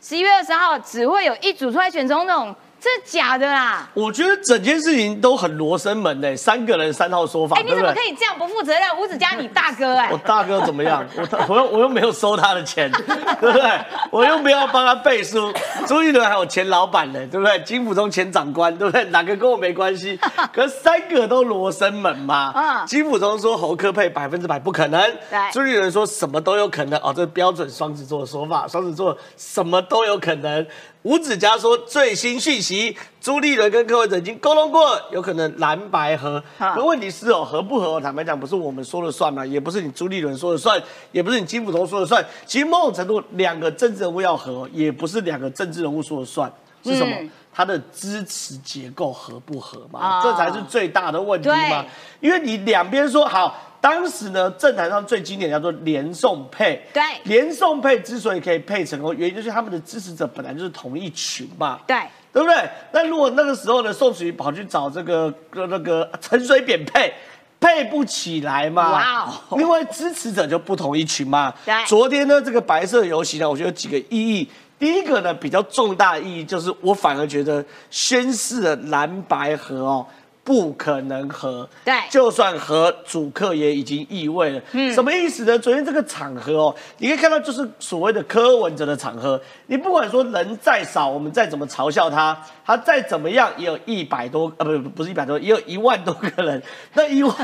[0.00, 3.88] 十一月二十号只会有一组出来选总统，这假的啦！
[3.94, 7.90] 我觉得整件事情都很罗生门呢，三个人三套说法，哎，你怎么？
[7.94, 8.82] 可以这样不负责任？
[9.00, 11.02] 吴子嘉，你大哥哎 我，大哥怎么样？
[11.16, 12.92] 我我又我又没有收他的钱，
[13.40, 13.80] 对不对？
[14.10, 15.50] 我又没有帮他背书。
[15.86, 17.58] 朱立伦还有前老板呢，对不对？
[17.60, 19.02] 金普中前长官，对不对？
[19.06, 20.20] 哪个跟我没关系？
[20.52, 22.52] 可是三个都罗生门嘛。
[22.54, 27.00] 嗯金普中说侯科配百分之百不可能，对朱立伦说什么都有可能。
[27.00, 30.66] 哦，这标准双子座的说法，双子座什么都有可能。
[31.04, 36.42] 吴子嘉说最新讯息，朱立伦跟柯文哲已经沟通过，有可能蓝白合。
[36.56, 38.00] 好可问题是哦，合不合？
[38.00, 42.24] 坦白讲，不是我们说了算嘛，也不是你朱立伦说了算，也不是你金溥聪说了算。
[42.46, 46.50] 其实某种程度，两个政治人物要合，也不是两个政治人物说了算，
[46.82, 47.14] 是什么？
[47.20, 50.18] 嗯他的支持结构合不合嘛？
[50.18, 51.86] 哦这才是最大的问题嘛。
[52.18, 56.84] 因为你两边说好，当时呢，政坛上最经典叫做连送配。
[56.92, 61.78] 对连宋配之所以可以配成功，原因就是他们的支持者本来就是同一群嘛。
[61.86, 61.96] 对，
[62.32, 62.68] 对不对？
[62.92, 67.14] 那如果那个时候呢，宋楚瑜跑去找这个呃那个陈水扁配，
[67.60, 68.90] 配不起来嘛？
[68.90, 71.54] 哇哦因为支持者就不同一群嘛。
[71.64, 74.50] 对昨天呢，这个白色游行呢，我觉得有几个意义。
[74.78, 80.06] 第一个呢，比较重大的意义就是，我反而觉得宣誓的蓝白合哦。
[80.44, 84.60] 不可能和，对就算和，主客也已经意味了。
[84.72, 85.58] 嗯什么意思呢？
[85.58, 89.40] 昨天这个场合哦，你可以看到，就是所谓的柯文哲的场合。
[89.66, 96.62] 你不管说人再少，我们再怎么嘲笑他，他再怎么样，也有一百多，呃，不不不是一百多，也有一万多个人。
[96.92, 97.34] 那一万，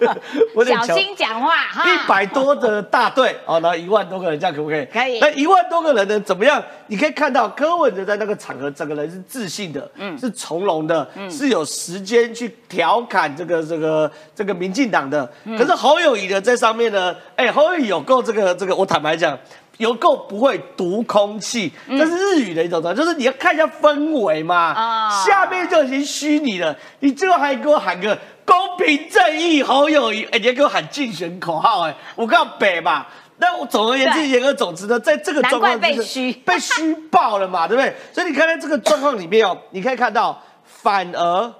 [0.56, 1.84] 我小心讲话哈。
[1.92, 4.86] 一百多的大队哦，然后一万多个人，这样可不可以？
[4.86, 6.62] 可以那一万多个人呢，怎么样？
[6.86, 15.30] 你可以看到柯文哲在那个场合，整个人是自信的，嗯是从容的，嗯是有时间去调侃这个这个这个民进党的。
[15.44, 19.38] 嗯可是侯友谊的，在上面呢，哎，侯友谊有够这个这个，我坦白讲。
[19.78, 24.72] 有够不会读空气，这是日语的一种状态，就是你要看一下氛围嘛。
[24.72, 33.06] 嗯啊下面就已经虚拟了，你最后还给我喊个公平正义侯友谊，哎，你还给我喊竞选口号，哎，我告北嘛。
[33.36, 37.94] 那我总而言之，言而总之呢，在这个状况就是被虚被虚爆了嘛，对不对？
[38.12, 41.54] 所以你看在这个状况里面哦，你可以看到，反而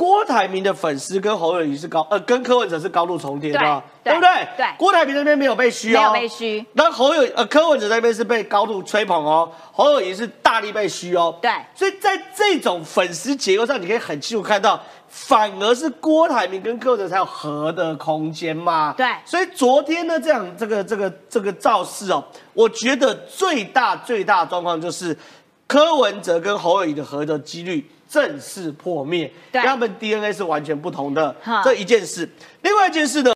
[0.00, 4.48] 郭台铭的粉丝跟侯友谊是高，呃，跟柯文哲是高度重叠的哦，对不对？
[4.56, 4.66] 对。
[4.78, 11.38] 郭台铭那边没有被虚哦，没有被虚，那侯友呃柯文哲那边是被高度吹捧哦，侯友谊是大力被虚哦。
[11.42, 11.50] 对。
[11.74, 18.94] 所以在这种粉丝结构上，你可以很清楚看到，反而是郭台铭跟柯文哲才有合的空间嘛。
[18.96, 19.06] 对。
[19.26, 25.14] 所以昨天呢，这样这个这个这个造势哦，我觉得最大最大的状况就是
[25.66, 32.28] 柯文哲跟侯友谊的合的几率正式破灭，他们 DNA 是完全不同的哈，这一件事。
[32.62, 33.32] 另外一件事呢？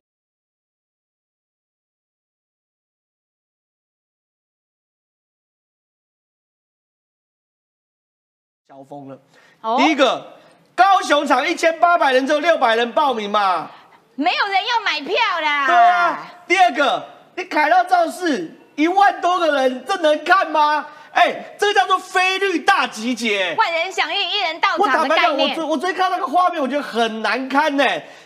[8.67, 9.17] 交锋了。
[9.61, 10.37] 哦第一个，
[10.75, 13.71] 高雄场一千八百人，只有六百人报名嘛。
[14.17, 15.67] 没有人要买票啦。
[15.69, 16.33] 对啊。
[16.49, 20.89] 第二个，你凯道造势一万多个人，这能看吗？
[21.14, 23.55] 哎，这个叫做菲律大集结。
[23.57, 25.64] 万人响应，一人到我场的坦白讲，我概念昨。
[25.64, 27.85] 我昨天看到那个画面，我觉得很难堪呢。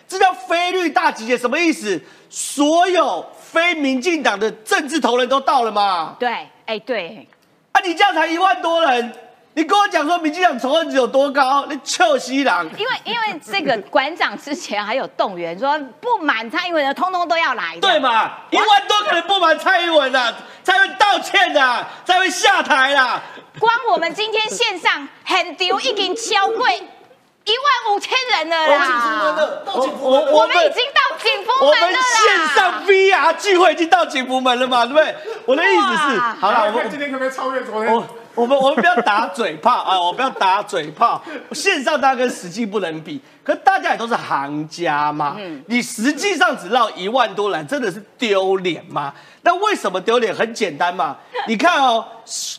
[0.09, 2.01] 这叫菲律大集结，什么意思？
[2.31, 6.17] 所有非民进党的政治头人都到了嘛？
[6.19, 7.29] 对，哎对，
[7.73, 9.13] 啊，你这样才一万多人，
[9.59, 11.67] 你跟我讲说民进党仇恨值有多高？
[11.69, 12.65] 你臭西郎！
[12.77, 17.81] 因为因为这个馆长之前还有动员说不满蔡英文的，通通都要来的。
[17.81, 18.31] 对嘛？
[18.51, 23.21] 一万多个人不满蔡英文啊，才会道歉啊，才会下台啦。
[23.59, 29.35] 光我们今天线上很丢已经超过一万五千人了啦。
[29.67, 32.05] 我我我们已经到景福我们门了啦。
[32.23, 35.17] 线上 VR 聚会已经到景福门了嘛，对不对？
[35.47, 38.09] 我的意思是，好了，我们今天可不可以超越昨天？
[38.39, 39.99] 我我们我们不要打嘴炮啊！
[40.01, 41.21] 我不要打嘴炮。
[41.53, 45.37] 线上大家跟实际不能比，可大家也都是行家嘛。
[45.67, 49.13] 你实际上只绕一万多人，真的是丢脸吗？
[49.43, 50.33] 那为什么丢脸？
[50.33, 51.17] 很简单嘛。
[51.49, 52.05] 你看哦，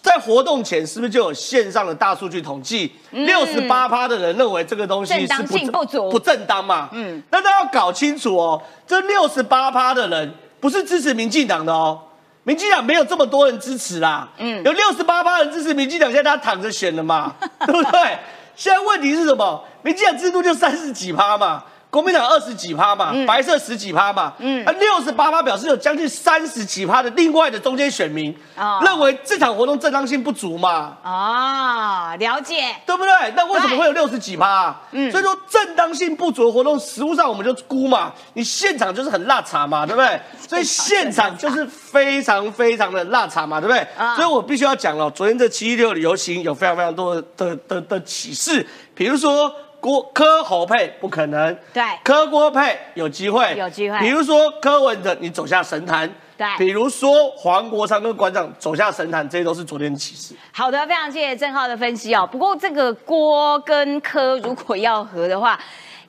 [0.01, 2.91] 在活动前是不是就有线上的大数据统计？
[3.11, 6.89] 六十八趴的人认为这个东西是不足不正当嘛？
[6.91, 12.01] 嗯，那大家要搞清楚哦，这六十八趴的人不是支持民进党的哦。
[12.43, 18.17] 民进党没有这么多人支持啦，嗯，有六十八趴人支持民进党，现在他躺着选了嘛，对不对？
[18.55, 19.63] 现在问题是什么？
[19.83, 32.75] 民进党制度就三十几趴嘛，国民党二十几趴嘛，白色十几趴嘛，嗯，啊，六十八趴表示有将近三十几趴的另外的中间选民哦认为这场活动正当性不足嘛，哦，了解。
[32.85, 33.33] 对不对？
[33.35, 34.81] 那为什么会有六十几趴、啊？
[34.91, 40.19] 嗯所以说正当性不足的活动，实物上我们就估嘛，你现场就是很辣茶嘛，对不对？
[40.47, 43.79] 所以现场就是非常非常的辣茶嘛，对不对？
[43.97, 60.35] 啊所以我必须要讲了，昨天这七一六的游行有非常非常多的的的的启示，比如说郭柯侯配不可能，对柯郭配有机会，有机会比如说柯文哲你走下神坛，对比如说黄国昌跟馆长走下神坛，这些都是昨天的启示。
[60.51, 62.27] 好的，非常谢谢郑浩的分析哦。
[62.29, 65.59] 不过这个郭跟科如果要合的话，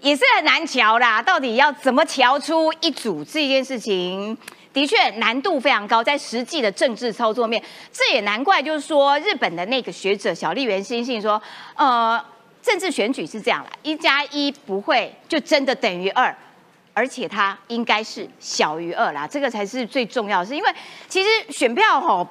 [0.00, 1.22] 也是很难瞧啦。
[1.22, 4.36] 到底要怎么瞧出一组这件事情？
[4.72, 7.60] 的确难度非常高，在实际的政治操作面，
[7.92, 11.42] 这也难怪，就是说日本的那个学者小笠原欣信说，
[11.74, 12.24] 呃，
[12.62, 16.34] 政治选举是这样啦，一加一不会就真的等于二，
[16.92, 20.70] 而且它应该是小于二啦，这个才是最重要是，因为
[21.08, 22.26] 其实选票吼、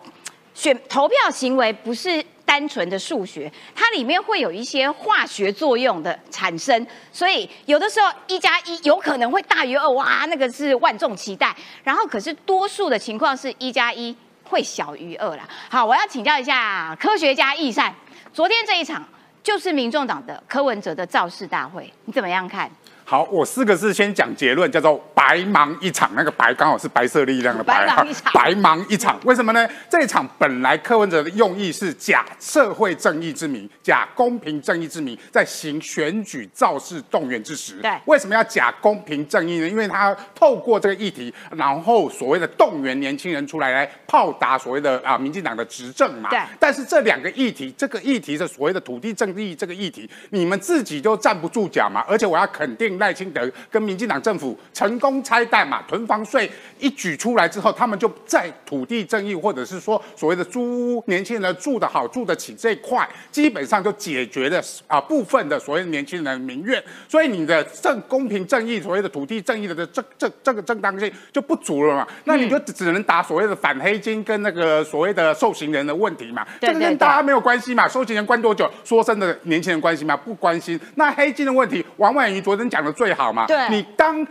[0.53, 11.55] 选投票行为不是单纯的数学，它里面会有一些化学作用的产生，所以有的时候一加一有可能会大于二，哇，那个是万众期待。
[11.83, 15.47] 然后可是多数的情况是一加一会小于二啦。
[15.69, 17.93] 好，我要请教一下科学家易善，
[18.33, 19.07] 昨天这一场
[19.41, 22.69] 就是民众党的柯文哲的造势大会，你怎么样看？
[23.09, 26.11] 好，我四个字先讲结论，叫做白忙一场。
[26.13, 29.19] 那个白刚好是白色力量的白，白忙一场白忙一场。
[29.23, 29.67] 为什么呢？
[29.89, 39.67] 这一场本来柯文哲的用意是假社会正义之名，假公平正义之名，在行选举造势动员之时，对为什么要假公平正义呢？
[39.67, 46.29] 因为他透过这个议题，然后所谓的动员年轻人出来来炮打所谓的啊民进党的执政嘛。
[46.29, 52.05] 对但是这两个议题，这个议题是所谓的土地正义这个议题，你们自己都站不住脚嘛。
[52.07, 66.81] 而且我要肯定赖清德跟民进党政府成功拆弹嘛，囤房税一举出来之后，他们就在土地正义或者是说所谓的租屋年轻人住得好、住得起这一块，基本上就解决了啊部分的所谓年轻人的民怨。
[67.07, 72.07] 所以你的正公平正义，所谓的土地正义的这这这个正当性就不足了嘛。
[72.25, 76.45] 那你就只能打所谓的反黑金跟那个所谓的受刑人的问题嘛。
[76.59, 80.15] 这个跟大家没有关系嘛，受刑人关多久，说真的，年轻人关心吗？
[80.17, 80.79] 不关心。
[80.95, 84.25] 那黑金的问题，王婉瑜昨天讲的最好嘛，对你当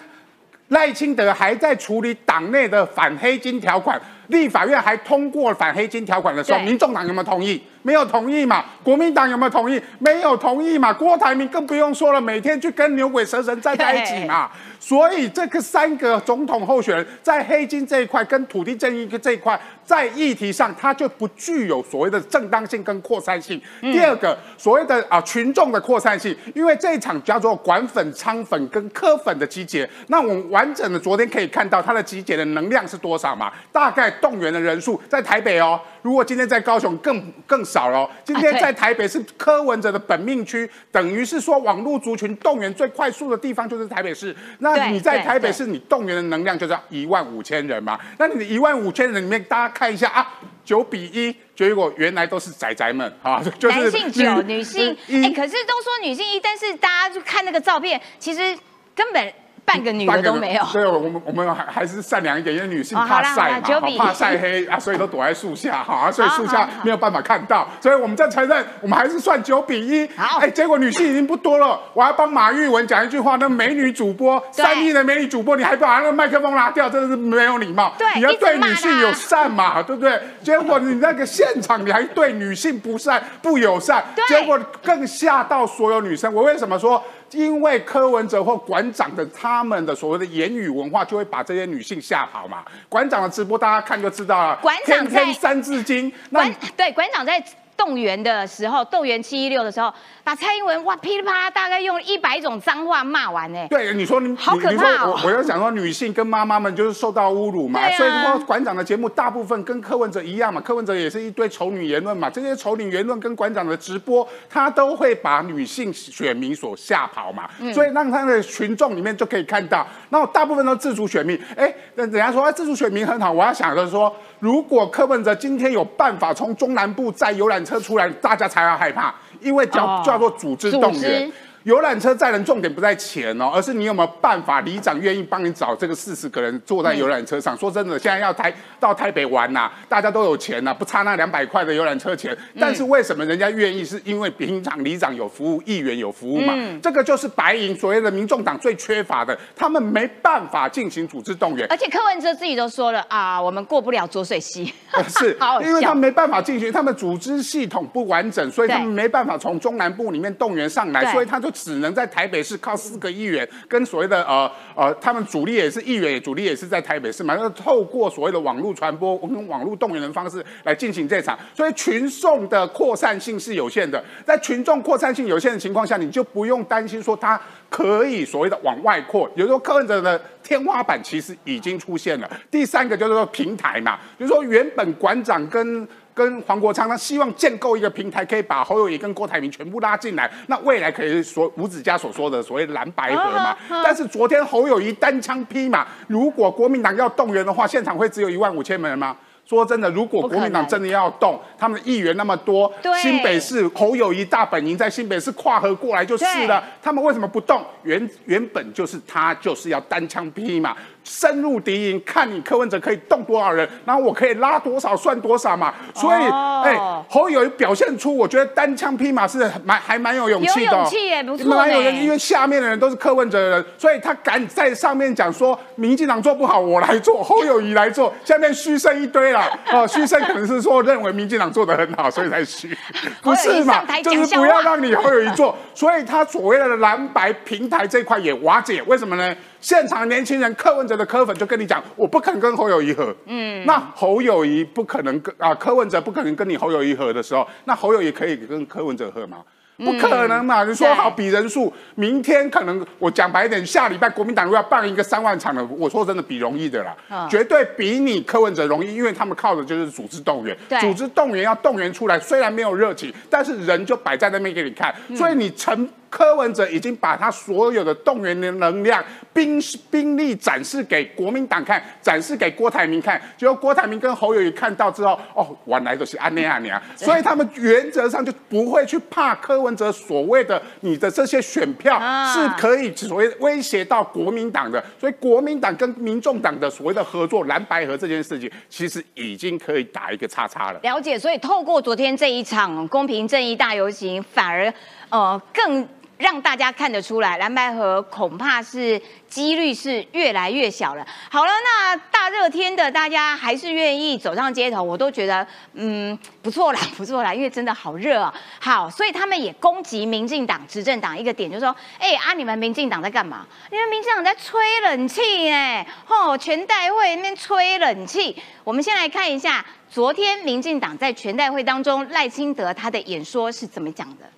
[0.68, 7.62] 赖清德还在处理党内的反黑金条款，立法院还通过反黑金条款的时候，民众党有没有同意？
[7.82, 8.64] 没有同意嘛？
[8.82, 9.80] 国民党有没有同意？
[9.98, 10.92] 没有同意嘛？
[10.92, 14.50] 郭台铭更不用说了，每天去跟牛鬼蛇神站在一起嘛。
[14.80, 23.60] 所以这个三个总统候选人在黑金这一块跟土地正义这一块，在议题上他就不具有所谓的正当性跟扩散性。
[23.80, 33.52] 第二个，所谓的啊群众的扩散性，因为这一场叫做管粉、仓粉跟科粉的集结，那我们完整的昨天可以看到他的集结的能量是多少嘛？
[33.72, 38.10] 大概动员的人数在台北哦，如果今天在高雄更更少了哦。
[38.24, 44.34] 今天在台北是柯文哲的本命区，等于是说网络族群动员最快速的地方就是台北市。
[44.60, 47.98] 那你在台北市，你动员的能量就是要一万五千人嘛。
[48.18, 50.32] 那你的一万五千人里面，大家看一下啊，
[50.64, 58.56] 九比一，结果原来都是仔仔们啊， 就是男性九，女性一哎，可是都说女性一，但是大家就看那个照片，其实
[58.94, 59.32] 根本
[59.68, 60.64] 半个女的都没有。
[60.72, 70.08] 对，我们我们还还是善良一点，因为女性怕晒嘛，怕晒黑啊，所以都躲在树下哈，啊所以树下没有办法看到，所以我们在承认我们还是算九比一。
[70.16, 77.92] 好哎，结果女性已经不多了，我要帮马玉文讲一句话，那美女主播，对三亿的美女主播，你还把那个麦克风拿掉，真的是没有礼貌。
[77.98, 80.18] 对你要对女性友善嘛，对不对？
[80.42, 86.32] 结果你那个现场你还对女性不善不友善，对结果更吓到所有女生。
[86.32, 87.02] 我为什么说？
[87.32, 92.64] 因为柯文哲或馆长的他们的所谓的言语文化，就会把这些女性吓跑嘛。
[92.88, 97.42] 馆长的直播大家看就知道了，馆长在天天三字经，那馆对馆长在
[97.78, 99.90] 动员的时候，动员七一六的时候，
[100.24, 103.66] 把蔡英文哇噼里啪啦大概用一百种脏话骂完呢。
[103.70, 105.16] 对，你说你好可怕哦。
[105.22, 107.88] 我我要讲说女性跟妈妈们就是受到侮辱嘛，啊。
[107.92, 117.72] 所以说馆长的节目大部分跟柯文哲一样嘛，柯文哲也是一堆丑女言论嘛，这些丑女言论跟馆长的直播，他都会把女性选民所吓跑嘛，嗯。
[117.72, 131.32] 所以让他的群众里面就可以看到，那大部分都自主选民，哎，那人家说啊自主选民很好，我要想着说，如果柯文哲今天有办法从中南部再游览车出来，大家才要害怕，因为叫、哦叫做组织动员织。
[131.64, 137.56] 游览车载人重点不在钱哦，而是你有没有办法，里长愿意帮你找这个四十个人坐在游览车上。
[137.56, 142.36] 说真的，现在要台到台北玩呐、大家都有钱呐、不差那两百块的游览车钱。
[142.58, 143.84] 但是为什么人家愿意？
[143.88, 146.52] 是因为平常里长有服务，议员有服务嘛。
[146.82, 151.66] 这个就是白银所谓的民众党最缺乏的，他们没办法进行组织动员。
[151.70, 154.72] 而且柯文哲自己都说了啊，我们过不了浊水溪，
[155.08, 182.30] 是 好好，因为他们没办法进行，他们组织系统不完整，所以他们没办法从中南部里面动员上来，所以他就只能在台北市靠四个议员跟所谓的呃呃，他们主力也是议员，主力也是在台北市嘛，那透过所谓的网络传播跟网络动员的方式来进行这场，所以群众的扩散性是有限的，在群众扩散性有限的情况下，你就不用担心说他可以所谓的往外扩，有时候柯文哲的天花板其实已经出现了。
[182.50, 185.86] 第三个就是说平台嘛，就是说原本馆长跟
[186.18, 193.56] 跟黄国昌他希望建构一个平台，可以把侯友谊跟郭台铭全部拉进来，那未来可以说吴子嘉所说的所谓蓝白河嘛。
[193.84, 199.16] 但是昨天侯友谊单枪匹马，如果国民党要动员的话，现场会只有一万五千人吗？
[199.46, 207.64] 说真的，如果国民党真的要动，他们的议员那么多，新北市侯友谊大本营在新北市跨河过来就是了，他们为什么不动？
[207.82, 210.76] 原原本就是他就是要单枪匹马
[211.08, 215.72] 深入敌营，看你柯文哲可以动多少人，然后我可以拉多少算多少嘛。
[215.94, 216.76] 所以，哦哎、
[217.08, 229.48] 侯友谊表现出我觉得单枪匹马是蛮还蛮有勇气的、哦，有勇气耶不错蛮有呢勇因为下面的人都是柯文哲的人，所以他敢在上面讲说，民进党做不好，我来做，侯友谊来做，下面嘘声一堆啦。
[229.72, 232.76] 哦，嘘声可能是说认为民进党做的很好，所以才嘘，
[233.22, 233.82] 不是嘛？
[234.02, 239.34] 就是不要让你侯友谊做，所以他所谓的蓝白平台这块也瓦解，为什么呢？
[239.60, 249.38] 现场年轻人柯文哲的柯粉就跟你讲，我不肯跟侯友谊合，嗯，那侯友谊不可能跟啊柯文哲不可能跟你侯友谊合的时候，那侯友谊可以跟柯文哲合吗？
[249.84, 250.64] 不可能嘛！
[250.64, 265.88] 你说好比人数，明天可能我讲白一点，下礼拜国民党如果要办一个三万场的，我说真的比容易的啦，嗯绝对比你柯文哲容易，因为他们靠的就是组织动员对，组织动员要动员出来，虽然没有热情，但是人就摆在那边给你看，所以你成。
[266.10, 269.60] 柯文哲已经把他所有的动员的能量、兵
[269.90, 273.20] 兵力展示给国民党看，展示给郭台铭看。
[273.36, 284.82] 结果郭台铭跟侯友宜看到之后，哦，原来都是安内安尼啊，所以他们原则上就不会去怕柯文哲所谓的你的这些选票啊是可以所谓威胁到国民党的。
[284.98, 290.80] 所以国民党跟民众党的所谓的合作蓝白合这件事情，其实已经可以打一个叉叉了。
[290.82, 294.72] 了解，所以透过昨天这一场公平正义大游行，反而
[295.10, 295.86] 呃更
[296.18, 301.06] 让大家看得出来，蓝白河恐怕是几率是越来越小了。
[301.30, 308.34] 好了，那大热天的，大家还是愿意走上街头，我都觉得嗯不错啦，不错啦，因为真的好热啊。
[308.60, 313.46] 好，所以他们也攻击民进党执政党一个点，就是说，哎啊，你们民进党在干嘛？
[313.70, 318.36] 你们民进党在吹冷气呢，吼，全代会那边吹冷气。
[318.64, 324.28] 我们先来看一下昨天民进党在全代会当中赖清德他的演说是怎么讲的。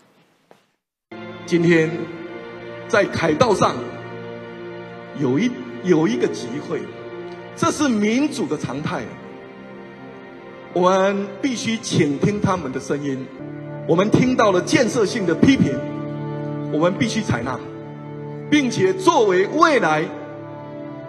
[1.50, 1.90] 今天
[2.86, 3.74] 在凯道上
[5.18, 5.50] 有一
[5.82, 6.80] 有一个集会，
[7.56, 9.02] 这是民主的常态。
[10.72, 13.26] 我们必须倾听他们的声音。
[13.88, 15.76] 我们听到了建设性的批评，
[16.72, 17.58] 我们必须采纳，
[18.48, 20.04] 并且作为未来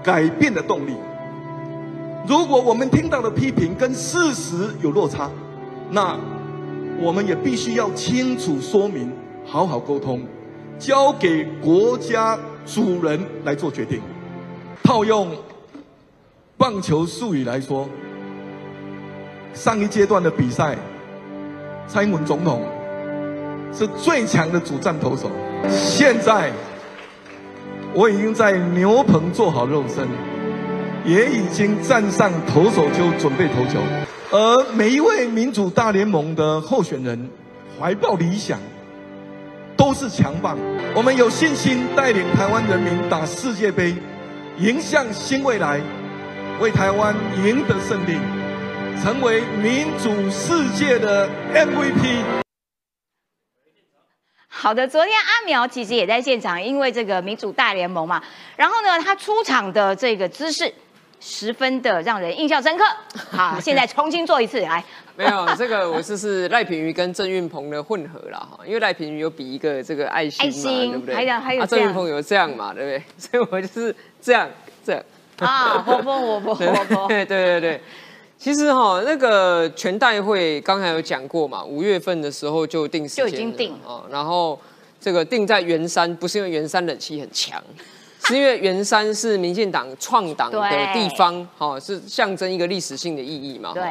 [0.01, 0.95] 改变的动力。
[2.27, 5.29] 如果我们听到的批评跟事实有落差，
[5.91, 6.17] 那
[6.99, 9.11] 我们也必须要清楚说明，
[9.51, 10.21] 好好沟通，
[10.79, 14.01] 交给国家主人来做决定。
[14.81, 15.35] 套用
[16.55, 17.85] 棒球术语来说，
[19.53, 20.77] 上一阶段的比赛。
[21.85, 22.65] 蔡英文总统
[23.73, 25.29] 是最强的主战投手。
[25.69, 26.49] 现在
[27.93, 30.07] 我已经在牛棚做好肉身，
[31.03, 33.81] 也已经站上投手丘准备投球。
[34.31, 37.29] 而每一位民主大联盟的候选人
[37.77, 38.57] 怀抱理想，
[39.75, 40.57] 都是强棒。
[40.95, 43.95] 我们有信心带领台湾人民打世界杯，
[44.57, 45.79] 迎向新未来，
[46.59, 48.17] 为台湾赢得胜利。
[49.01, 52.21] 成为民主世界的 MVP。
[54.47, 58.21] 好的，昨天阿苗其实也在现场，因为这个民主大联盟嘛，
[58.55, 60.71] 然后呢，他出场的这个姿势
[61.19, 62.85] 十分的让人印象深刻。
[63.31, 64.83] 好，现在重新做一次来。
[65.21, 71.15] 没有这个，我就是赖品瑜跟郑运鹏的混合了哈，因为赖品瑜有比一个这个爱心嘛，对不对？
[71.15, 73.03] 还有还有郑运鹏有这样嘛，对不对？
[73.17, 74.49] 所以我就是这样
[74.83, 75.03] 这样
[75.39, 77.81] 啊，活泼活泼 活泼，对对对对。
[78.37, 84.03] 其实哈，那个全代会刚才有讲过嘛，五月份的时候就定时间，就已经定哦。
[84.09, 84.59] 然后
[84.99, 87.61] 这个定在圆山，不是因为圆山冷气很强，
[88.25, 90.59] 是因为圆山是民进党创党的
[90.91, 93.73] 地方，哈，是象征一个历史性的意义嘛。
[93.75, 93.83] 对。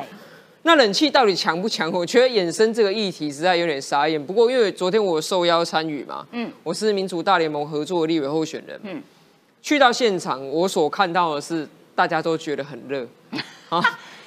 [0.62, 1.90] 那冷气到底强不强？
[1.90, 4.22] 我觉得衍生这个议题实在有点傻眼。
[4.24, 9.02] 不过因为昨天我受邀参与嘛，嗯，我是民主大联盟合作立委候选人，嗯，
[9.62, 13.06] 去到现场，我所看到的是大家都觉得很热，
[13.70, 13.82] 啊。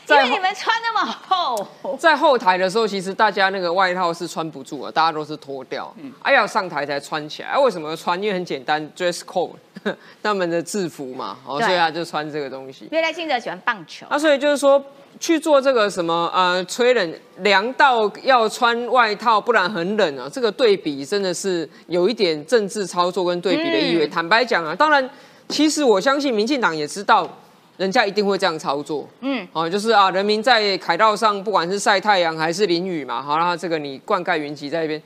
[0.09, 1.67] 因为你们穿那么厚，
[1.97, 7.47] 在后台的时候，其实大家那个外套是穿不住的，大家都是脱掉，哎要上台才穿起来。
[7.47, 8.21] 啊，为什么穿？
[8.21, 9.51] 因为很简单，dress code，
[10.23, 12.85] 他们的制服嘛，哦，所以他就穿这个东西。
[12.85, 14.83] 因为赖清德喜欢棒球，啊，所以就是说
[15.19, 20.29] 去做这个什么呃，吹冷凉到要穿外套，不然很冷啊。
[20.31, 24.07] 这个对比真的是有一点政治操作跟对比的意味。
[24.07, 25.09] 坦白讲啊，当然，
[25.49, 27.29] 其实我相信民进党也知道。
[27.75, 35.01] 人家一定会这样操作，嗯，哦，就是啊，人民在凯道上，不管是晒太阳还是淋雨嘛，好，然后这个你灌溉云集在一边，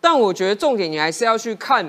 [0.00, 1.84] 但我觉得重点你还是要去看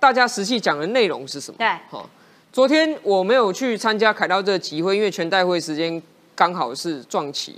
[0.00, 1.58] 大家实际讲的内容是什么。
[1.58, 2.08] 对，好，
[2.52, 6.00] 昨天我没有去参加凯道这个集会，因为全代会时间
[6.34, 7.56] 刚好是撞期。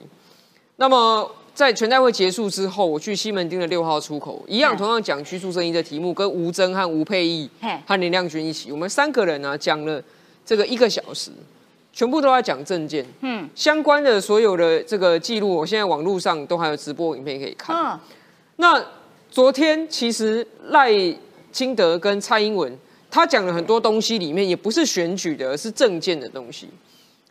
[0.76, 7.48] 那么在全代会结束之后，我去西门町的六号出口，一样同样讲居住正义的题目，跟吴征和吴佩义
[7.86, 10.02] 和林亮君一起，我们三个人呢讲了
[10.44, 11.30] 这个一个小时。
[11.92, 17.74] 全部都在讲证件，嗯，相关的所有的这个记录，我现在网络上都还有直播影片可以看。
[17.76, 17.98] 嗯，
[18.56, 18.80] 那
[19.28, 20.88] 昨天其实赖
[21.52, 22.78] 清德跟蔡英文
[23.10, 26.68] 他讲了很多东西，里面也不是选举的，而是政见的东西，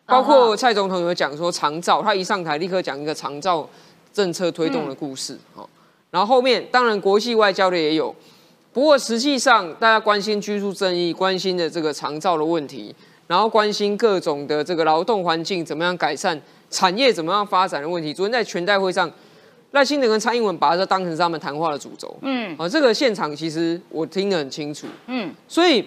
[0.05, 3.67] 包括蔡总统有讲说长照，他一上台立刻讲一个长照
[4.13, 5.67] 政策推动的故事，哦，
[6.11, 8.15] 然后后面当然国际外交的也有，
[8.73, 12.95] 不过实际上大家关心居住正义，关心的这个长照的问题。
[13.27, 16.41] 然后关心各种的这个劳动环境怎么样改善，
[16.71, 18.11] 产业怎么样发展的问题。
[18.11, 19.07] 昨天在全代会上，
[19.71, 22.17] 赖清德跟蔡英文把这当成是他们谈话的主轴。
[22.21, 24.87] 嗯，啊，这个现场其实我听得很清楚。
[25.07, 25.85] 嗯，所以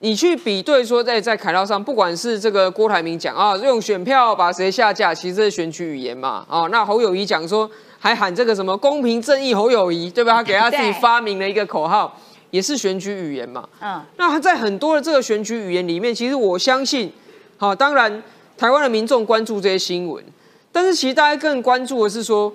[0.00, 6.46] 你去比对说，在在凯道上，不管是这个郭台铭讲啊，用选票把谁下架，其实这是选举语言嘛。
[6.48, 10.34] 啊，那侯友谊讲说，还喊这个什么公平正义侯友谊，对吧？
[10.34, 12.18] 他给他自己发明了一个口号。
[12.50, 17.12] 也是选举语言嘛，嗯，那他在很多的这个选举语言里面，其实我相信，
[17.56, 18.22] 好，当然
[18.56, 20.24] 台湾的民众关注这些新闻，
[20.70, 22.54] 但是其实大家更关注的是说，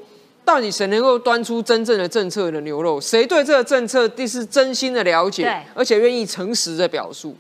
[0.49, 7.37] 到底谁能够端出真正的政策的牛肉，谁对这个政策第是真心的了解，而且愿意诚实的表述。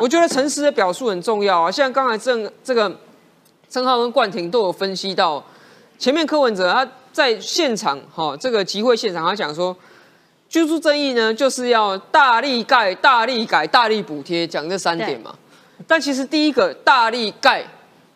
[0.00, 2.96] 我觉得诚实的表述很重要啊，像刚才郑这个
[3.68, 5.44] 郑浩跟冠廷都有分析到，
[5.98, 9.76] 前面柯文哲他在现场哈这个集会现场，他讲说。
[10.48, 15.34] 居住正义呢，就是要大力盖、大力改、大力补贴，讲这三点嘛。
[15.86, 17.64] 但其实第一个大力盖，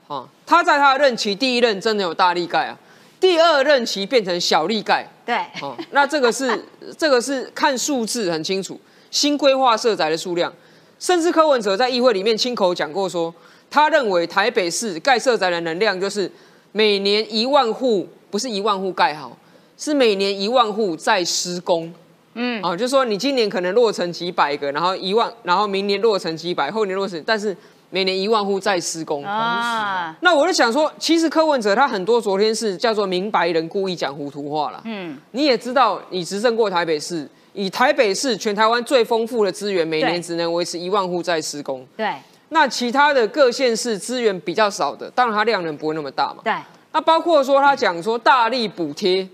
[0.06, 2.78] 啊，他在他的任期第一任真的有大力盖啊，
[3.26, 5.04] 第二任期变成小力盖。
[5.24, 6.64] 对，哦，那这个是
[6.96, 10.52] 这个是看数字很清楚，新规划设宅的数量，
[11.00, 13.34] 甚至柯文哲在议会里面亲口讲过说，
[13.68, 16.30] 他认为台北市盖设宅的能量就是
[16.70, 19.36] 每年一万户，不是一万户盖好，
[19.76, 21.92] 是每年一万户在施工。
[22.34, 27.56] 嗯，哦，就是说你今年可能落成几百个，然后一万，然后明年落成几百，后年落成，但是
[27.90, 29.24] 每年一万户在施工。
[29.24, 34.80] 啊，那我就想说，其实柯文哲他很多昨天是叫做明白人故意讲糊涂话了。
[34.84, 41.86] 嗯，你也知道，你执政过台北市，以台北市全台湾最丰富的资源，每年只能维持一万户在施工。
[41.96, 42.12] 对
[42.50, 46.36] 那其他的各县市资源比较少的，当然它量能不会那么大嘛。
[46.44, 46.54] 对，
[46.92, 49.28] 那包括说他讲说大力补贴，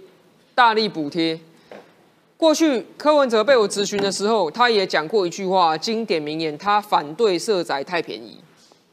[0.54, 1.38] 大力补贴。
[2.38, 8.38] 过去柯文哲被我咨询的时候，他也讲过一句话，经典名言，他反对社宅太便宜。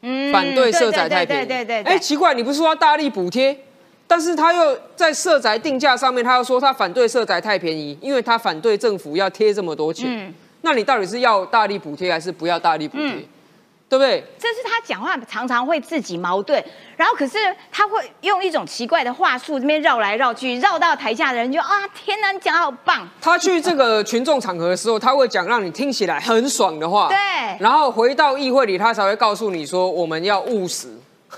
[0.02, 1.46] 嗯反对社宅太便宜。
[1.46, 3.56] 对对对哎，奇怪，你不是说要大力补贴，
[4.06, 10.06] 但是他又在社宅定价上面，他又说他反对社宅太便宜，因为他反对政府要贴这么多钱。
[10.08, 13.06] 嗯那你到底是要大力补贴还是不要大力补贴？
[13.06, 13.24] 嗯
[13.90, 14.24] 对不对？
[14.38, 16.64] 这是他讲话常常会自己矛盾，
[16.96, 17.36] 然后可是
[17.72, 27.16] 他会用一种奇怪的话术，这边绕来绕去，绕到台下的人就啊，天哪，你讲得好棒，他去这个群众场合的时候，他会讲让你听起来很爽的话，对
[27.58, 30.88] 然后回到议会里，他才会告诉你说我们要务实。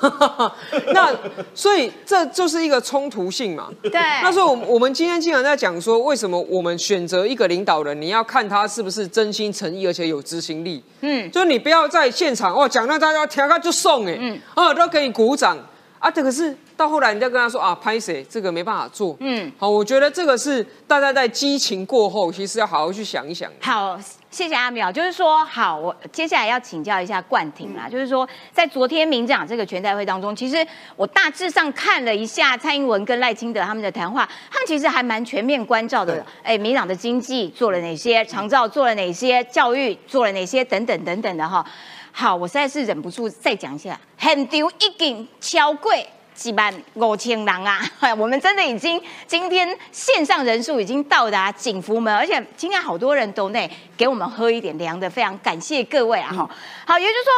[0.93, 1.15] 那
[1.55, 3.69] 所以这就是一个冲突性嘛。
[3.83, 10.83] 对，那所以，我们我们今天经常在讲说，为什么我们选择一个领导人，你要看他是不是真心诚意，而且有执行力。
[11.01, 15.59] 嗯就是你不要在现场哦讲到大家听他就送哎，嗯哦都给你鼓掌
[15.99, 19.17] 啊，这可是到后来你再跟他说啊拍谁这个没办法做。
[19.21, 23.51] 嗯，好，我觉得这个是大家在激情过后，其实要好好去想一想。
[23.61, 23.99] 好，
[24.33, 24.91] 谢谢阿淼。
[24.91, 27.87] 就是说，好，我接下来要请教一下冠廷啦。
[27.89, 30.67] 就是说，在昨天民进党这个全代会当中，其实
[30.97, 36.25] 我大致上看了一下蔡英文跟赖清德他们的谈话，他们其实还蛮全面关照的。
[36.43, 41.65] 哎，民进党的经济做了哪些，长照做了哪些，教育做了哪些，等等等等的哈。
[42.11, 45.93] 好，我实在是忍不住再讲一下，很丢已经超过
[46.35, 47.81] 几万五千人啊！
[48.19, 56.33] 我们真的已经今天线上人数已经到达景福门，而且今天好多人都内给我们喝一点凉的，非常感谢各位啊！
[56.33, 56.51] 哈、
[56.87, 57.33] 好，也就是说。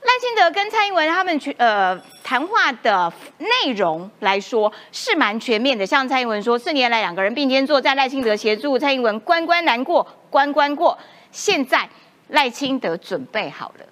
[0.00, 10.96] 赖清德跟蔡英文他们去呃谈话的内容来说是蛮全面的，像蔡英文说四年来两个人并肩作战，赖清德协助蔡英文关关难过关关过，
[11.32, 11.86] 现在
[12.28, 13.84] 赖清德准备好了，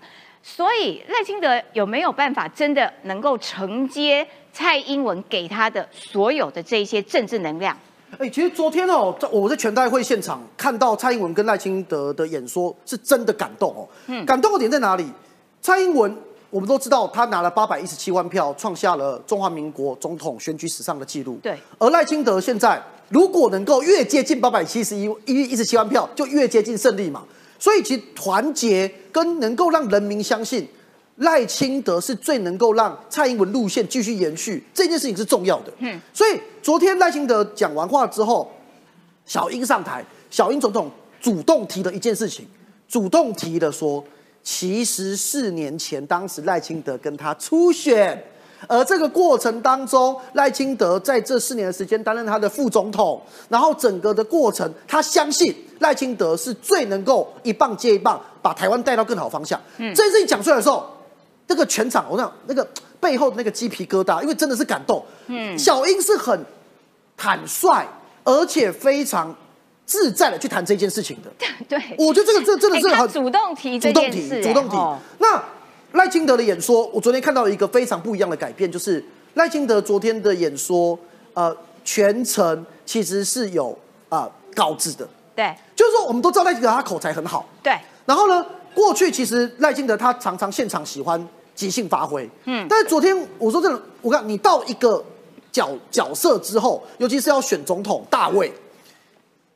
[0.45, 4.25] 所以赖清德有没有办法真的能够承接
[4.57, 7.77] 蔡英文给他的所有的这一些政治能量？
[8.19, 13.87] 哎、其实昨天哦，在我在全代会现场看到蔡英文跟赖清德的演说，是真的感动哦。
[14.07, 15.07] 嗯感动的点在哪里？
[15.61, 16.17] 蔡英文
[16.49, 21.39] 我们都知道，他拿了八百一十七万票，创下了中华民国总统选举史上的纪录。
[21.43, 27.23] 对，而赖清德现在如果能够越接近八百七十一一一十七万票，就越接近胜利嘛。
[27.59, 30.67] 所以其实团结跟能够让人民相信
[31.17, 35.73] 赖清德是最能够让蔡英文路线继续延续这件事情是重要的。
[35.79, 38.53] 嗯，所以昨天赖清德讲完话之后，
[39.25, 40.91] 小英上台，小英总统
[41.21, 42.47] 主动提了一件事情，
[42.87, 44.05] 主动提了说，
[44.43, 48.23] 其实四年前当时赖清德跟他初选，
[48.69, 59.61] 而这个过程当中，赖清德在这四年的时间担任他的副总统，然后整个的过程，他相信赖清德是最能够一棒接一棒，把台湾带到更好方向。
[59.79, 60.87] 嗯这件事情讲出来的时候，
[61.47, 62.67] 那个全场我想那个
[63.01, 65.05] 背后的那个鸡皮疙瘩，因为真的是感动。
[65.27, 65.57] 嗯。
[65.59, 66.45] 小英是很
[67.17, 67.87] 坦率，
[68.25, 69.35] 而且非常
[69.85, 71.31] 自在的去谈这件事情的。
[71.69, 74.77] 对，我觉得这个这真的是很主动提主动提，主动提。
[75.19, 75.43] 那
[75.93, 79.03] 赖清德的演说，我昨天看到一个非常不一样的改变，就是
[79.35, 80.99] 赖清德昨天的演说，
[81.33, 83.71] 呃，全程其实是有
[84.09, 85.55] 啊、呃稿子的，对。
[85.75, 88.45] 就是说我们都知道赖清德他口才很好，对，然后呢，
[88.77, 92.67] 过去其实赖清德他常常现场喜欢即兴发挥，嗯。
[92.69, 95.03] 但是昨天我说真的，我看你到一个
[95.51, 98.53] 角角色之后，尤其是要选总统大位，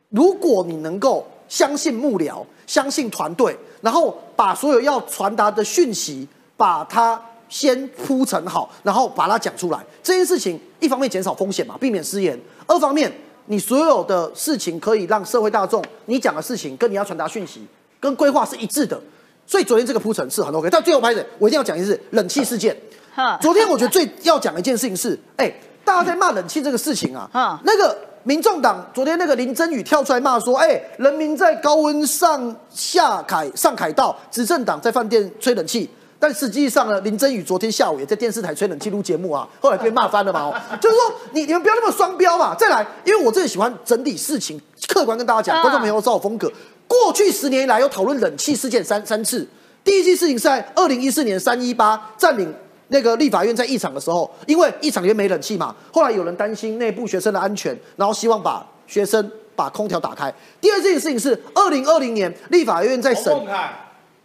[0.08, 12.34] 如果你能够相信幕僚、相信团队，然后把所有要传达的讯息，把它先铺陈好，然后把它讲出来，这件事情一方面减少风险嘛，避免失言；
[12.66, 13.12] 二方面
[13.44, 17.66] 你所有的事情可以让社会大众你讲的事情跟你要传达讯息
[18.00, 19.00] 跟规划是一致的。
[19.46, 22.76] 所以昨天这个铺陈是很 OK，但最后拍的我一定要讲一次冷气事件。
[23.14, 25.52] 呵昨天我觉得最要讲的一件事情是，哎、
[25.84, 35.90] 大家在骂冷气这个事情啊，嗯那个民众党昨天那个林真宇跳出来骂说，哎、人民在高温上下凯上凯道，执政党在饭店吹冷气。
[36.20, 40.42] 但实际上呢，林真宇昨天下午也在电视台吹冷气录节目啊，后来被骂翻了嘛。
[40.42, 42.54] 哦，就是说你你们不要那么双标嘛。
[42.54, 46.52] 再来，因为我真的喜欢整理事情，客观跟大家讲，嗯观众朋友知道我风格。
[46.90, 49.46] 过去十年以来有讨论冷气事件三三次，
[49.84, 52.52] 第一件事情是在二零一四年三一八占领
[52.88, 60.34] 那个立法院在议场的时候，因为议场里面没冷气嘛，后来有人担心内部学生的安全，然后希望把学生把空调打开。
[60.60, 63.32] 第二件事情是二零二零年立法院在审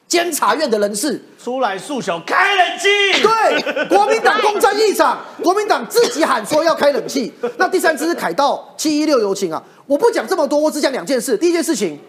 [0.07, 2.87] 监察院的人士出来诉求开冷气。
[3.21, 7.31] 对，国民党攻占一场，国民党自己喊说要开冷气。
[7.57, 11.37] 那第三次是凯道七一六游行啊，我不讲这么多，我只讲两件事。
[11.37, 11.99] 第一件事情，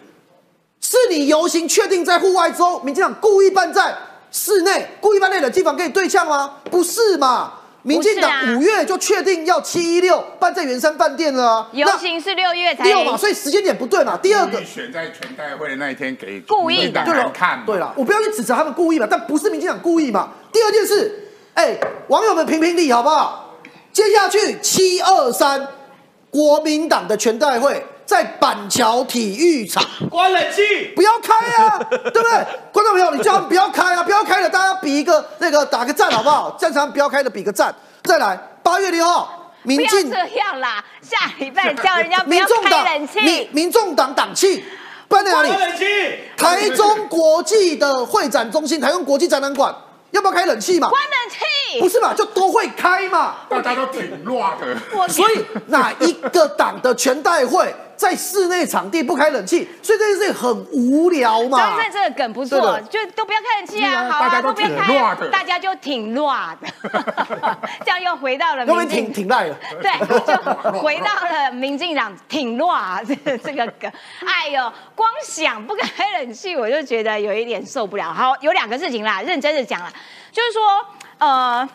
[0.81, 3.97] 是你游行确定在户外之后，民进党故意办在
[4.31, 6.57] 室内，故意办在冷气房跟你对呛吗？
[6.71, 7.53] 不是嘛？
[7.83, 14.17] 民进党五月就确定要七一六办在圆山饭店了啊，游行是六月才六嘛，所以时间点不对嘛。
[14.21, 20.31] 第二个选在全代会的那一天给故意的对了看，对了，我不要去指责他们故意嘛，但不是民进党故意嘛。
[20.53, 23.55] 第二件事，哎，网友们评评理好不好？
[23.93, 25.69] 接下去七二三，
[26.29, 32.47] 国民党的全代会在板桥体育场关冷气，不要开啊， 对不对？
[32.73, 36.57] 观众朋友，你叫他们不要开啊，不要开了，大家比一个那个打个赞好不好？
[36.59, 37.75] 正常不要开的比个赞。
[38.05, 43.49] 再来，八月六号，民进不要这样啦，下礼拜叫人家不要民众党开冷气民。
[43.53, 44.63] 民众党党庆
[45.09, 45.49] 办在哪里？
[45.49, 45.85] 关冷气。
[46.37, 49.75] 台中国际的会展中心，台中国际展览馆，
[50.13, 50.89] 要不要开冷气嘛？
[50.89, 53.35] 关冷气，不是嘛，就都会开嘛。
[53.49, 55.09] 大家都挺乱的。
[55.09, 61.77] 所以哪一个党的全代会在室内场地不开冷气，所以这件事情很无聊嘛张。
[61.79, 66.69] 正这个梗不错，就都不要开冷气啊，好啊，大家都不要挺开大家就挺乱的，
[67.85, 69.57] 这样又回到了民进挺挺赖了。
[69.81, 69.91] 对，
[70.27, 73.91] 就回到了民进党挺乱这个这个梗。
[74.27, 78.13] 哎呦，光想不开冷气，我就觉得有一点受不了。
[78.13, 79.91] 好，有两个事情啦，认真的讲啦，
[80.31, 80.63] 就是说，
[81.19, 81.69] 呃，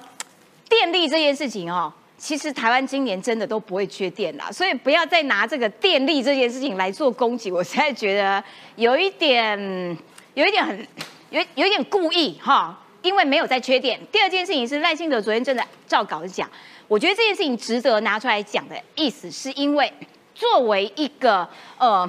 [0.70, 1.92] 电力这件事情哦。
[2.22, 7.52] 其实台湾今年真的都不会缺电啦，所以不要再拿这个电力这件事情来做攻击。
[7.52, 8.42] 我实在觉得
[8.76, 9.58] 有一点，
[10.36, 10.88] 有一点很，
[11.32, 14.00] 有有一点故意哈，因为没有在缺电。
[14.12, 16.48] 第二件事情是赖清德昨天真的照稿子讲，
[16.88, 19.92] 我觉得这件事情值得拿出来讲的意思，是因为
[20.36, 21.50] 作为一个
[21.80, 22.08] 呃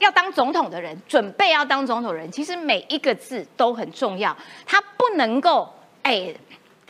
[0.00, 4.36] 要当总统的人，准备要当总统的人，其实每一个字都很重要，
[4.66, 6.34] 他不能够哎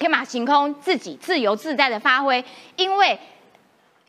[0.03, 2.45] 天马行空，自己自由自在的发挥，
[2.77, 3.19] 因为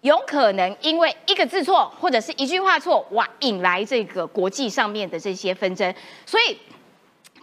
[0.01, 5.93] 有可能因为一个字错或者是一句话错，哇，引来这个国际上面的这些纷争，
[6.25, 6.57] 所以。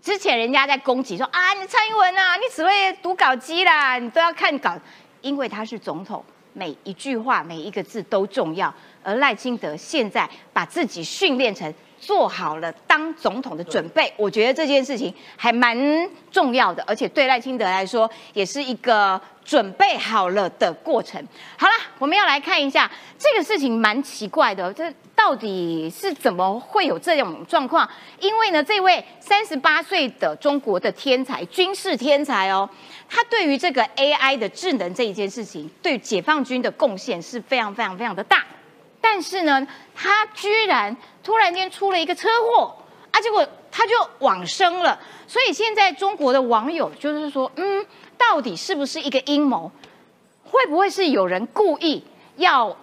[0.03, 4.74] 之前人家在攻击说啊，你蔡英文啊，你只会读稿机啦，你都要看稿，
[5.20, 6.24] 因为他是总统，
[6.55, 8.74] 每一句话每一个字都重要。
[9.03, 11.70] 而赖清德现在把自己训练成
[12.01, 15.78] 做好了当总统的准备，我觉得这件事情还蛮
[16.32, 21.22] 重要的，而且对赖清德来说也是一个准备好了的过程。
[21.59, 27.88] 好了，我们要来看一下这个事情，蛮奇怪的，这到底是怎么会有这种状况？
[28.18, 32.68] 因为呢，这位三十八岁的中国的天才，军事天才哦，
[33.09, 38.42] 他对于这个 AI 的智能这一件事情，对解放军的贡献是非常非常非常的大。
[39.01, 42.76] 但是呢，他居然突然间出了一个车祸
[43.11, 44.98] 啊，结果他就往生了。
[45.26, 47.86] 所以现在中国的网友就是说，嗯，
[48.18, 49.70] 到底是不是一个阴谋？
[50.44, 52.05] 会不会是有人故意
[52.36, 52.76] 要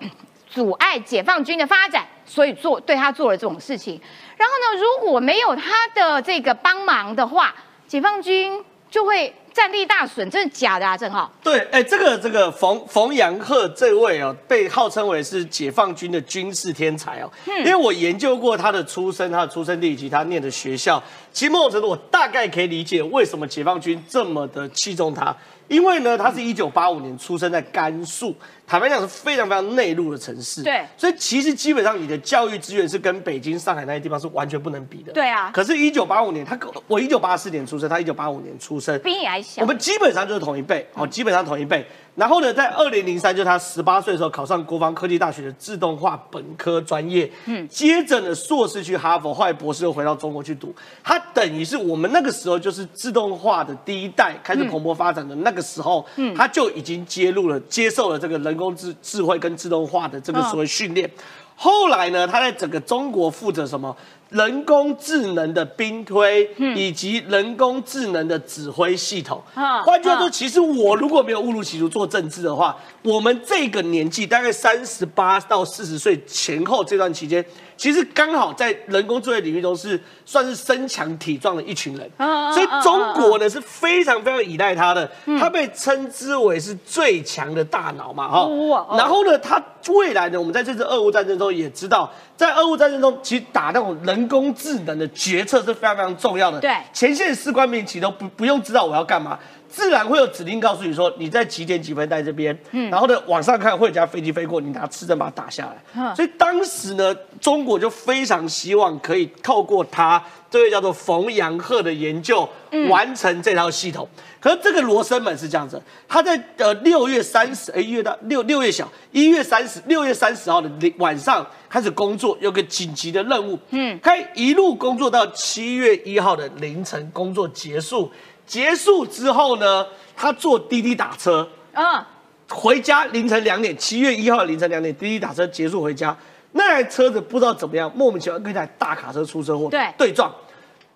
[0.49, 3.99] 阻碍解放军的发展，所以做对他做了这种事情？
[4.37, 7.53] 然后呢，如果没有他的这个帮忙的话，
[7.87, 10.95] 解放军就会战力大损，真的假的啊？
[10.95, 17.31] 正好，对，哎，这个这个冯冯阳鹤这位哦，被号称为是解放军的军事天才哦。
[17.47, 21.01] 因为我研究过他的出身、他的出生地以及他念的学校，
[21.33, 25.35] 其实某种程度我大概可以理解为什么解放军这么的器重他。
[25.67, 28.35] 因为呢，他是一九八五年出生在甘肃，
[28.67, 30.61] 坦白讲是非常非常内陆的城市。
[30.61, 35.13] 对所以其实基本上你的教育资源是跟北京、上海那些地方是完全不能比的。
[35.13, 39.61] 对啊可是，一九八五年，他跟我一九八四年出生，他一九八五年出生，比你还小。
[39.61, 41.85] 我们基本上就是同一辈，哦，基本上同一辈。
[42.15, 50.75] 然后呢，在二零零三，就是他十八岁的时候考上国防科技大学的自动化本科专业，嗯，接着呢，硕士去哈佛，后来博士又回到中国去读。
[51.03, 61.09] 他等于是我们那个时候就是自动化的第一代开始蓬勃发展的那个时候，嗯，他就已经接入了、接受了这个人工智智慧跟自动化的这个所谓训练。
[61.55, 63.95] 后来呢，他在整个中国负责什么？
[64.29, 69.41] 人工智能的兵推，以及人工智能的指挥系统。
[69.55, 77.43] 嗯换句话说，嗯其实我如果没有误入歧途做政治的话，我们这个年纪大概三十八到四十岁前后这段期间，
[77.77, 82.09] 其实刚好在人工智能领域中是算是身强体壮的一群人。
[82.53, 85.09] 所以中国呢是非常非常依赖他的，
[85.39, 88.49] 他被称之为是最强的大脑嘛，哈。
[88.97, 96.61] 然后呢，他未来呢，我们在这次俄乌战争中也知道，在俄乌战争中，其实打那种人工智能的决策是非常非常重要的。
[96.61, 99.37] 对前线士官兵其实都不不用知道我要干嘛，
[99.67, 105.75] 自然会有指令告诉你说你在几点几分在这边，嗯然后呢往上看会有架飞机飞过，你拿刺针把它打下来。
[105.97, 114.07] 嗯所以当时呢，中国就非常希望可以透过他这位叫做冯阳鹤的研究，嗯完成这套系统。
[114.47, 128.09] 可是这个罗生门是这样子，他在呃六月三十，哎一月到六六月小一月三十六月三十号的晚上开始工作，有个紧急的任务，嗯，可以一路工作到七月一号的凌晨工作结束。
[128.45, 129.85] 结束之后呢，
[130.15, 132.01] 他坐滴滴打车，嗯，
[132.47, 136.15] 回家凌晨两点，七月一号凌晨两点，滴滴打车结束回家，
[136.53, 139.93] 那台车子不知道怎么样，莫名其妙跟一台大卡车出车祸，对。
[139.97, 140.33] 对撞，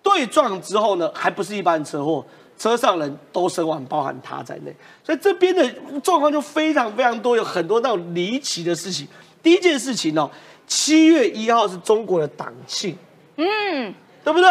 [0.02, 2.24] 对撞之后呢，还不是一般车祸，
[2.58, 5.68] 车上人都身亡，包含他在内，所以这边的
[6.02, 9.06] 状况就非常非常多，有很多那种离奇的事情。
[9.42, 10.30] 第一件事情哦，
[10.66, 12.96] 七月一号是中国的党庆，
[13.36, 13.92] 嗯，
[14.22, 14.48] 对不对？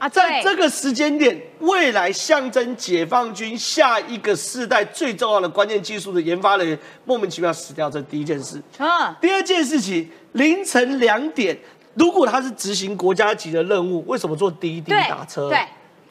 [0.00, 8.60] 啊在这个时间点，未来象征解放军下一个世代最重要的关键技术的研发人员莫名其妙死掉，这是第一件事。
[8.78, 11.56] 啊，第二件事情，凌晨两点，
[11.94, 15.48] 如果他是执行国家级的任务，为什么坐滴滴打车？
[15.48, 15.66] 对对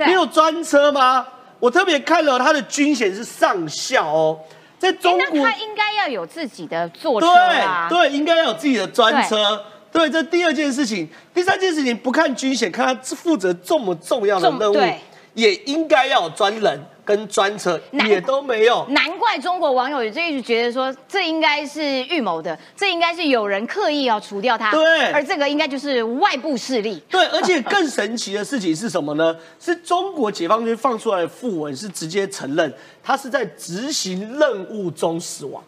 [0.05, 1.25] 没有专车吗？
[1.59, 4.39] 我特别看了他的军衔是上校哦，
[4.79, 9.63] 在哎中国那他应该要有自己的坐车啊，对对，应该要有自己的专车。
[9.91, 14.77] 对，这第二件事情，第三件事情，不看军衔，看他负责这么重要的任务，
[15.33, 18.85] 也应该要有专人跟专车，也都没有。
[18.89, 29.35] 难怪中国网友就一直觉得说，这应该是预谋的，这应该是有人刻意要除掉他，对而这个应该就是外部势力，对，而且更神奇的事情是什么呢？
[29.59, 32.73] 是中国解放军放出来的讣文是直接承认
[33.03, 35.63] 他是在执行任务中死亡，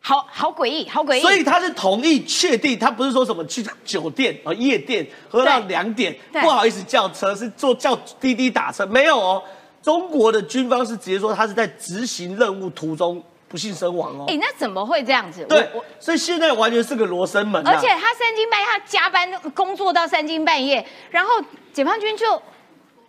[0.00, 9.42] 好好诡异，好诡异，所以他是同意确定，他不是说什么去酒店啊、夜店喝到对两点，不好意思叫车，是坐叫滴滴打车，没有哦。
[9.86, 14.24] 中国的军方是直接说他是在执行任务途中不幸身亡哦。
[14.26, 15.46] 哎、那怎么会这样子？
[15.48, 15.70] 对
[16.00, 21.30] 所以现在完全是个罗生门、啊，而且他三更半夜，他加班工作到三更半夜，然后
[21.72, 22.42] 解放军就。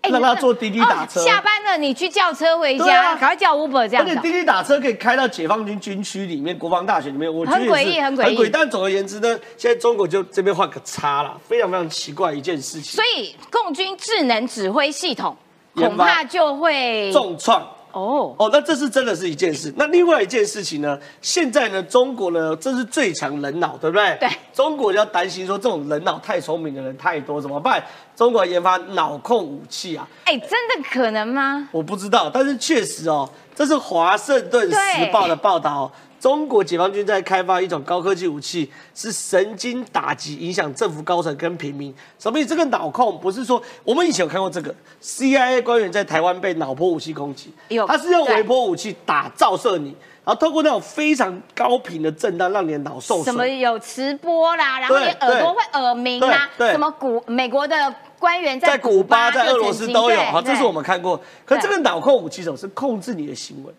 [0.02, 4.06] 哎让他坐滴滴打车哦下班了，你去叫车回家，赶快叫 Uber 这样。
[4.06, 15.36] 而且滴滴打车可以开到解放军军区里面、国防大学里面，我觉得很诡异很诡异但总而言之呢，现在中国就这边画个叉啦，非常非常奇怪一件事情所，以共军智能指挥系统
[15.78, 17.62] 恐怕就会重创。
[17.94, 19.74] 哦哦，那这是真的是一件事。
[19.76, 21.00] 那另外一件事情呢？
[21.20, 24.16] 现在呢，中国呢，这是最强人脑，对不对？
[24.20, 24.30] 对。
[24.54, 27.84] 中国就要担心说，这种人脑太聪明的人太多，怎么办？
[28.16, 31.70] 中国研发脑控武器啊，哎、真的可能吗？
[31.72, 34.78] 我不知道，但是确实哦，这是《华盛顿时
[35.12, 35.92] 报》的报道、哦。
[36.20, 41.94] 中国解放军在开发一种高科技武器，是神经打击，影响政府高层跟平民。
[42.18, 42.50] 什么意思？
[42.50, 49.96] 这个脑控不是说我们以前有看过这个 CIA 官员在台湾被脑波武器攻击有，他是用微波武器打照射你，
[50.26, 53.48] 然后透过那种非常高频的震荡，让你的脑受损什么。
[53.48, 61.18] 有磁波啦，然后你耳朵会耳鸣啦，对对什么古美国的官员在古巴、在就俄罗斯都有，对好，这是我们看过。
[61.46, 63.74] 可对这个脑控武器总是控制你的行为，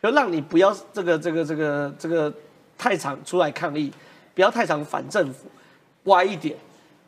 [0.00, 2.32] 比如让你不要这个这个这个这个
[2.76, 3.92] 太常出来抗议，
[4.34, 5.46] 不要太常反政府，
[6.04, 6.56] 歪一点，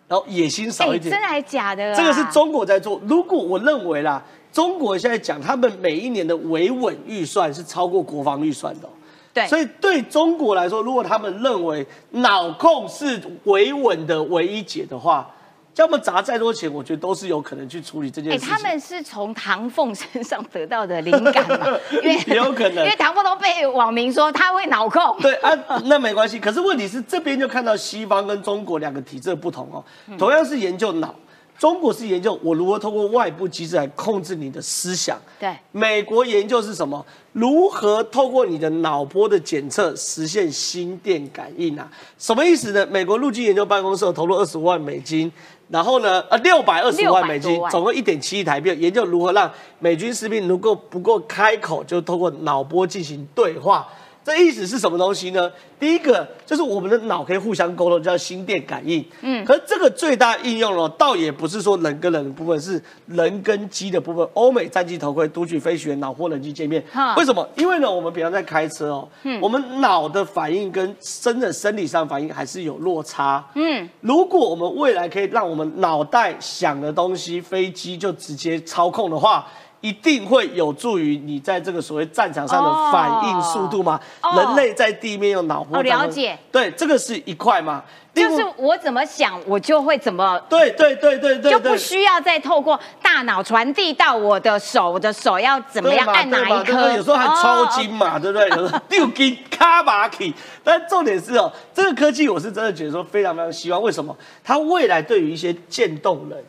[0.08, 1.10] 然后野心少哎、一点。
[1.10, 1.94] 真的还假的、啊？
[1.94, 3.00] 这个是中国在做。
[3.06, 4.22] 如果我认为啦，
[4.52, 8.90] 中国现在讲他们每一年的维稳预算是超过国防预算的哦、
[9.32, 15.30] 对，所以对中国来说，如果他们认为脑控是维稳的唯一解的话，
[15.72, 18.50] 叫他们砸再多钱，我觉得都是有可能去处理这件哎、事情。
[18.52, 21.66] 他们是从唐凤身上得到的灵感嘛？
[22.02, 25.16] 因为也 有可能因为唐凤都被网民说他会脑控。
[25.20, 25.50] 对啊，
[25.86, 26.38] 那没关系。
[26.40, 29.84] 可是问题是，这边就看到西方跟中国两个体制的不同哦。
[30.08, 31.14] 嗯同样是研究脑，
[31.60, 35.20] 中国是研究我如何通过外部机制来控制你的思想。
[35.38, 37.04] 对，美国研究是什么？
[37.34, 41.86] 如何透过你的脑波的检测实现心电感应啊？
[42.16, 42.86] 什么意思呢？
[42.86, 45.30] 美国陆基研究办公室投入二十五万美金，
[45.68, 53.86] 然后呢，呃，六百二十万美600多，万金总共一点七亿台币，研究如何让美军士兵能够不够开口就透过脑波进行对话。
[54.22, 55.50] 这意思是什么东西呢？
[55.78, 59.02] 第一个就是我们的脑可以互相沟通，叫心电感应。
[59.22, 64.26] 嗯，可是这个最大应用呢，倒也不是说人跟人的部分，是人跟机的部分。
[64.34, 67.14] 欧美战机头盔、读取飞行员脑或人机界面哈。
[67.16, 67.48] 为什么？
[67.56, 69.08] 因为呢，我们平常在开车哦，
[69.40, 73.42] 我们脑的反应跟真的生理上反应还是有落差。
[73.54, 79.46] 嗯，如果我们未来可以让我们脑袋想的东西，飞机就直接操控的话，
[79.80, 84.00] 一定会有助于你在这个所谓战场上的反应速度吗。
[84.22, 87.82] 哦人类在地面用脑波哦了解对，这个是一块嘛。
[88.12, 90.36] 就是我怎么想，我就会怎么。
[90.48, 96.92] 对对对对对，就不需要再透过大脑传递到我的手，我的手要怎么样按哪一颗？
[96.92, 97.94] 有时候还抽筋哦。
[97.94, 98.48] 嘛，对不对？
[98.48, 104.14] 有时候六筋卡马起，但重点是哦，这个科技我是真的觉得说非常非常希望，为什么？
[104.42, 106.44] 它未来对于一些渐冻人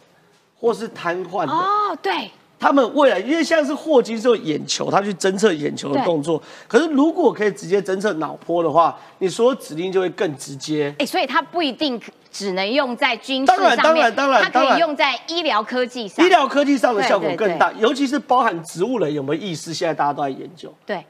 [0.60, 2.32] 或是瘫痪的，哦，对，
[2.62, 10.94] 他们未来因为像是霍金是有眼球，他去侦测眼球的对动作，可是如果可以直接侦测脑波的话，你所有指令就会更直接。
[11.00, 12.00] 哎，所以它不一定
[12.32, 16.24] 只能用在军事当然上面，当然当然它可以用在医疗科技上。
[16.24, 20.72] 医疗科技上的效果更大，尤其是包含植物人有没有意识，现在大家都在研究。
[20.86, 21.04] 对，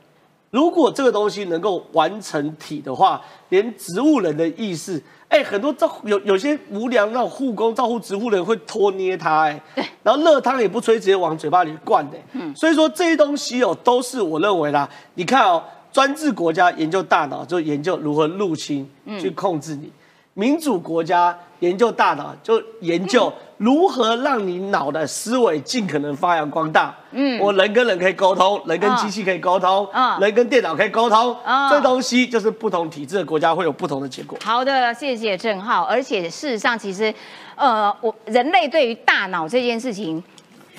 [0.52, 12.54] 如果这个东西能够完成体的话，连植物人的意识，哎、很多照有有些无良那种护工照顾植物人会拖捏他、哎，对，然后热汤也不吹，直接往嘴巴里灌的、嗯。
[12.54, 19.90] 所以说这些东西哦，都是我认为啦，你看哦，专制国家研究大脑就研究如何入侵嗯去控制你，
[20.34, 26.92] 民主国家研究大脑就研究 如何让你脑的思维尽可能发扬光大。
[27.12, 34.36] 嗯，我人跟人可以沟通，人跟机器可以沟通，嗯人跟电脑可以沟通，嗯这东西就是不同体制的国家会有不同的结果。
[34.44, 35.84] 好的，谢谢郑浩。
[35.84, 37.14] 而且事实上，其实，
[37.56, 40.24] 呃，我人类对于大脑这件事情，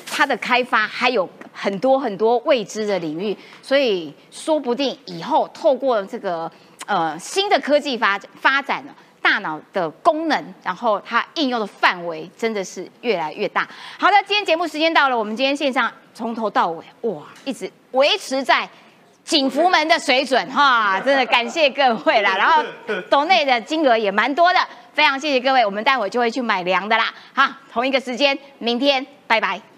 [0.04, 6.50] 它的开发还有很多很多未知的领域，所以说不定以后透过这个
[6.86, 8.92] 呃新的科技发展发展呢。
[9.22, 13.66] 大脑的功能，然后它应用的范围真的是越来越大。
[13.98, 18.68] 好的，今天节目时间到了，我们今天线上从头到尾，哇，一直维持在
[19.24, 22.36] 景福门的水准哈， 真的感谢各位啦。
[22.36, 22.62] 然后
[23.08, 24.58] 岛内的金额也蛮多的，
[24.92, 27.14] 非常谢谢各位，我们待会就会去买粮的啦。
[27.32, 29.71] 好，同一个时间，明天拜拜。